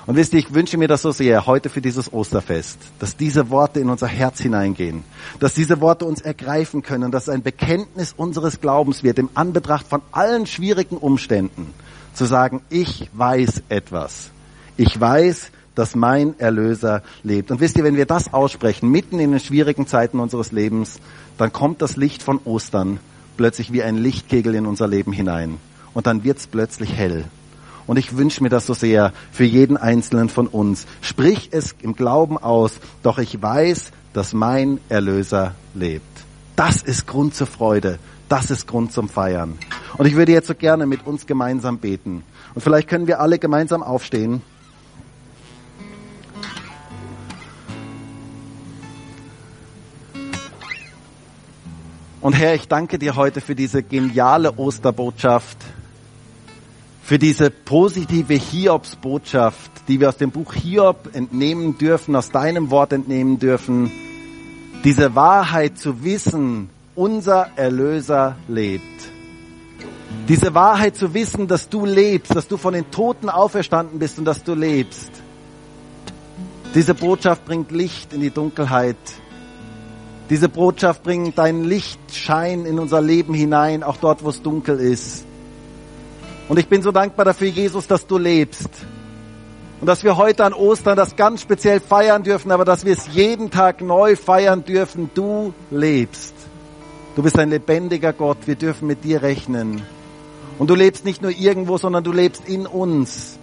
Und 0.08 0.16
wisst 0.16 0.34
ihr, 0.34 0.40
ich 0.40 0.54
wünsche 0.54 0.78
mir 0.78 0.88
das 0.88 1.04
so 1.04 1.12
sehr 1.12 1.46
heute 1.46 1.70
für 1.70 1.82
dieses 1.82 2.12
Osterfest, 2.12 2.80
dass 3.00 3.18
diese 3.18 3.50
Worte 3.50 3.80
in 3.80 3.90
unser 3.90 4.08
Herz 4.08 4.40
hineingehen, 4.40 5.04
dass 5.40 5.54
diese 5.54 5.80
Worte 5.80 6.06
uns 6.06 6.22
ergreifen 6.22 6.82
können, 6.82 7.12
dass 7.12 7.30
ein 7.30 7.44
Bekenntnis 7.44 8.14
unseres 8.16 8.62
Glaubens 8.62 9.04
wird, 9.04 9.20
im 9.20 9.30
Anbetracht 9.36 9.88
von 9.88 10.02
allen 10.12 10.48
schwierigen 10.48 10.98
Umständen, 10.98 11.74
zu 12.14 12.26
sagen, 12.26 12.62
ich 12.70 13.10
weiß 13.14 13.64
etwas. 13.70 14.32
Ich 14.76 15.00
weiß, 15.00 15.52
dass 15.76 15.96
mein 15.96 16.38
Erlöser 16.40 17.04
lebt. 17.24 17.52
Und 17.52 17.62
wisst 17.62 17.78
ihr, 17.78 17.84
wenn 17.84 17.96
wir 17.96 18.06
das 18.06 18.34
aussprechen, 18.34 18.90
mitten 18.90 19.20
in 19.20 19.32
den 19.32 19.40
schwierigen 19.40 19.88
Zeiten 19.88 20.20
unseres 20.20 20.52
Lebens, 20.52 21.00
dann 21.38 21.54
kommt 21.54 21.82
das 21.82 21.96
Licht 21.96 22.24
von 22.24 22.40
Ostern 22.44 23.00
plötzlich 23.38 23.72
wie 23.72 23.84
ein 23.84 23.98
Lichtkegel 23.98 24.56
in 24.56 24.66
unser 24.66 24.88
Leben 24.88 25.14
hinein. 25.14 25.58
Und 25.94 26.08
dann 26.08 26.24
wird's 26.24 26.48
plötzlich 26.48 26.94
hell. 26.94 27.26
Und 27.92 27.98
ich 27.98 28.16
wünsche 28.16 28.42
mir 28.42 28.48
das 28.48 28.68
so 28.68 28.74
sehr 28.74 29.12
für 29.34 29.44
jeden 29.44 29.76
Einzelnen 29.76 30.30
von 30.30 30.48
uns. 30.48 30.88
Sprich 31.02 31.50
es 31.52 31.76
im 31.82 31.94
Glauben 31.94 32.38
aus, 32.38 32.80
doch 33.04 33.18
ich 33.18 33.42
weiß, 33.42 33.92
dass 34.14 34.32
mein 34.32 34.80
Erlöser 34.88 35.56
lebt. 35.74 36.06
Das 36.56 36.82
ist 36.82 37.06
Grund 37.06 37.36
zur 37.36 37.48
Freude. 37.48 38.00
Das 38.30 38.50
ist 38.50 38.66
Grund 38.66 38.94
zum 38.94 39.10
Feiern. 39.10 39.58
Und 39.98 40.06
ich 40.06 40.16
würde 40.16 40.32
jetzt 40.32 40.48
so 40.48 40.56
gerne 40.56 40.86
mit 40.86 41.06
uns 41.06 41.28
gemeinsam 41.28 41.80
beten. 41.80 42.24
Und 42.56 42.62
vielleicht 42.62 42.88
können 42.88 43.08
wir 43.08 43.20
alle 43.20 43.40
gemeinsam 43.40 43.84
aufstehen. 43.84 44.42
Und 52.22 52.32
Herr, 52.32 52.56
ich 52.56 52.70
danke 52.70 52.98
dir 52.98 53.18
heute 53.18 53.42
für 53.42 53.56
diese 53.56 53.84
geniale 53.84 54.54
Osterbotschaft 54.54 55.58
für 57.12 57.19
diese 57.19 57.50
positive 57.50 58.36
Hiobsbotschaft, 58.36 59.69
die 59.89 60.00
wir 60.00 60.08
aus 60.08 60.15
dem 60.15 60.32
Buch 60.32 60.54
Hiob 60.54 61.13
entnehmen 61.13 61.78
dürfen, 61.78 62.15
aus 62.15 62.30
deinem 62.30 62.71
Wort 62.71 62.93
entnehmen 62.93 63.38
dürfen. 63.38 63.91
Diese 64.86 65.13
Wahrheit 65.13 65.78
zu 65.78 66.06
wissen, 66.06 66.69
unser 66.95 67.50
Erlöser 67.58 68.38
lebt. 68.47 69.12
Diese 70.30 70.54
Wahrheit 70.54 70.95
zu 70.95 71.13
wissen, 71.13 71.50
dass 71.50 71.67
du 71.67 71.86
lebst, 71.86 72.34
dass 72.34 72.47
du 72.47 72.56
von 72.56 72.74
den 72.74 72.89
Toten 72.91 73.28
auferstanden 73.28 74.00
bist 74.00 74.17
und 74.17 74.24
dass 74.24 74.45
du 74.45 74.56
lebst. 74.56 75.12
Diese 76.74 76.93
Botschaft 76.93 77.43
bringt 77.43 77.71
Licht 77.71 78.13
in 78.13 78.21
die 78.21 78.32
Dunkelheit. 78.32 78.95
Diese 80.30 80.47
Botschaft 80.47 81.04
bringt 81.04 81.38
deinen 81.38 81.65
Lichtschein 81.65 82.65
in 82.65 82.80
unser 82.80 83.02
Leben 83.02 83.34
hinein, 83.34 83.84
auch 83.84 83.97
dort, 83.97 84.24
wo 84.24 84.30
es 84.30 84.41
dunkel 84.41 84.80
ist. 84.80 85.26
Und 86.52 86.60
ich 86.60 86.68
bin 86.68 86.82
so 86.82 86.92
dankbar 86.92 87.24
dafür, 87.24 87.48
Jesus, 87.48 87.88
dass 87.88 88.06
du 88.06 88.18
lebst. 88.18 88.68
Und 89.80 89.88
dass 89.88 90.04
wir 90.04 90.18
heute 90.18 90.44
an 90.44 90.52
Ostern 90.52 90.98
das 90.98 91.16
ganz 91.16 91.44
speziell 91.44 91.80
feiern 91.80 92.24
dürfen, 92.24 92.52
aber 92.52 92.66
dass 92.66 92.84
wir 92.84 92.92
es 92.92 93.08
jeden 93.14 93.52
Tag 93.52 93.80
neu 93.80 94.18
feiern 94.18 94.66
dürfen. 94.66 95.10
Du 95.14 95.54
lebst. 95.70 96.34
Du 97.16 97.24
bist 97.24 97.40
ein 97.40 97.52
lebendiger 97.52 98.12
Gott. 98.12 98.38
Wir 98.48 98.56
dürfen 98.56 98.90
mit 98.90 99.06
dir 99.06 99.22
rechnen. 99.22 99.82
Und 100.60 100.70
du 100.70 100.76
lebst 100.76 101.06
nicht 101.06 101.22
nur 101.22 101.32
irgendwo, 101.32 101.78
sondern 101.78 102.04
du 102.04 102.12
lebst 102.12 102.46
in 102.50 102.68
uns. 102.68 103.40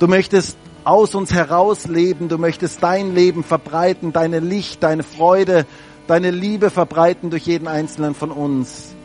Du 0.00 0.08
möchtest 0.08 0.58
aus 0.82 1.14
uns 1.14 1.32
heraus 1.32 1.86
leben. 1.86 2.28
Du 2.28 2.36
möchtest 2.36 2.82
dein 2.82 3.14
Leben 3.14 3.44
verbreiten, 3.44 4.12
deine 4.12 4.40
Licht, 4.40 4.82
deine 4.82 5.04
Freude, 5.04 5.66
deine 6.08 6.32
Liebe 6.32 6.70
verbreiten 6.70 7.30
durch 7.30 7.44
jeden 7.44 7.68
einzelnen 7.68 8.16
von 8.16 8.32
uns. 8.32 8.96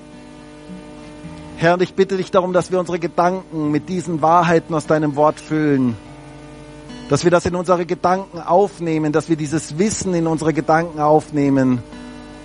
Herr, 1.63 1.80
ich 1.80 1.93
bitte 1.93 2.17
dich 2.17 2.30
darum, 2.30 2.52
dass 2.52 2.71
wir 2.71 2.80
unsere 2.80 2.99
Gedanken 2.99 3.71
mit 3.71 3.88
diesen 3.88 4.21
Wahrheiten 4.21 4.73
aus 4.73 4.86
deinem 4.86 5.15
Wort 5.15 5.39
füllen. 5.39 5.95
Dass 7.08 7.23
wir 7.23 7.32
das 7.32 7.45
in 7.45 7.56
unsere 7.56 7.86
Gedanken 7.86 8.41
aufnehmen, 8.41 9.13
dass 9.13 9.30
wir 9.30 9.38
dieses 9.38 9.78
Wissen 9.78 10.13
in 10.13 10.28
unsere 10.28 10.52
Gedanken 10.52 10.99
aufnehmen. 10.99 11.82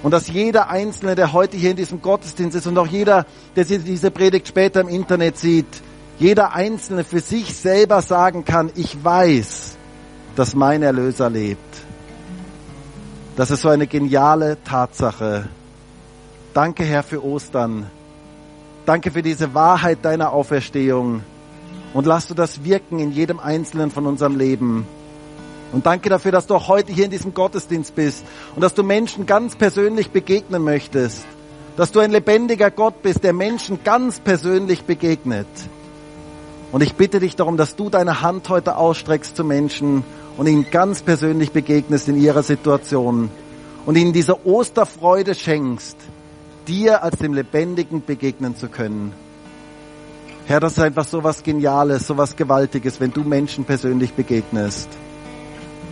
Und 0.05 0.13
dass 0.13 0.29
jeder 0.29 0.71
Einzelne, 0.71 1.17
der 1.17 1.33
heute 1.33 1.57
hier 1.57 1.73
in 1.73 1.77
diesem 1.77 2.01
Gottesdienst 2.01 2.57
ist 2.57 2.69
und 2.69 2.79
auch 2.79 2.87
jeder, 2.87 3.27
der 3.57 3.65
diese 3.65 4.13
Predigt 4.13 4.47
später 4.47 4.83
im 4.83 4.89
Internet 4.89 5.37
sieht, 5.37 5.83
jeder 6.21 6.53
Einzelne 6.55 7.03
für 7.03 7.19
sich 7.19 7.57
selber 7.57 8.03
sagen 8.03 8.45
kann, 8.45 8.71
ich 8.77 9.03
weiß, 9.03 9.77
dass 10.37 10.55
mein 10.55 10.85
Erlöser 10.85 11.29
lebt. 11.29 11.59
Das 13.35 13.51
ist 13.51 13.63
so 13.63 13.69
eine 13.69 13.89
geniale 13.89 14.59
Tatsache. 14.63 15.49
Danke, 16.55 16.85
Herr, 16.85 17.03
für 17.03 17.25
Ostern. 17.25 17.98
Danke 18.89 19.11
für 19.11 19.23
diese 19.23 19.53
Wahrheit 19.53 19.99
deiner 20.03 20.33
Auferstehung. 20.33 21.21
Und 21.93 22.07
lass 22.07 22.27
du 22.27 22.33
das 22.33 22.65
wirken 22.65 23.01
in 23.01 23.13
jedem 23.13 23.39
Einzelnen 23.39 23.91
von 23.91 24.07
unserem 24.07 24.39
Leben. 24.39 24.87
Und 25.75 25.85
danke 25.85 26.09
dafür, 26.09 26.33
dass 26.33 26.47
du 26.47 26.55
auch 26.55 26.69
heute 26.69 26.91
hier 26.91 27.05
in 27.05 27.11
diesem 27.11 27.35
Gottesdienst 27.35 27.95
bist 27.95 28.25
und 28.55 28.63
dass 28.63 28.73
du 28.73 28.83
Menschen 28.83 29.27
ganz 29.27 29.57
persönlich 29.57 30.11
begegnen 30.11 30.65
möchtest. 30.65 31.27
Dass 31.77 31.93
du 31.93 32.01
ein 32.01 32.13
lebendiger 32.13 32.71
Gott 32.71 33.03
bist, 33.03 33.25
der 33.25 33.35
Menschen 33.35 33.81
ganz 33.85 34.21
persönlich 34.21 34.85
begegnet. 34.85 35.49
Und 36.73 36.83
ich 36.83 36.95
bitte 36.95 37.21
dich 37.21 37.37
darum, 37.37 37.59
dass 37.59 37.77
du 37.77 37.91
deine 37.91 38.23
Hand 38.23 38.49
heute 38.49 38.79
ausstreckst 38.79 39.37
zu 39.37 39.45
Menschen 39.45 40.03
und 40.39 40.47
ihnen 40.47 40.65
ganz 40.71 41.03
persönlich 41.03 41.53
begegnest 41.53 42.09
in 42.09 42.19
ihrer 42.19 42.43
Situation 42.43 43.29
und 43.85 43.97
ihnen 43.99 44.15
diese 44.15 44.47
Osterfreude 44.47 45.35
schenkst, 45.35 45.99
dir 46.69 47.03
als 47.03 47.17
dem 47.19 47.33
Lebendigen 47.33 48.05
begegnen 48.05 48.55
zu 48.55 48.69
können. 48.69 49.13
Herr, 50.47 50.61
das 50.61 50.73
ist 50.73 50.81
einfach 50.81 51.05
so 51.05 51.25
was 51.25 51.43
Geniales, 51.43 52.07
so 52.07 52.17
was 52.17 52.37
Gewaltiges, 52.37 53.01
wenn 53.01 53.13
du 53.13 53.23
Menschen 53.23 53.65
persönlich 53.65 54.13
begegnest. 54.13 54.89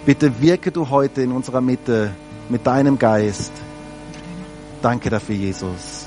Bitte 0.04 0.40
wirke 0.40 0.70
du 0.70 0.88
heute 0.88 1.22
in 1.22 1.32
unserer 1.32 1.60
Mitte 1.60 2.12
mit 2.48 2.66
deinem 2.66 2.98
Geist. 2.98 3.52
Danke 4.80 5.10
dafür, 5.10 5.34
Jesus. 5.34 6.05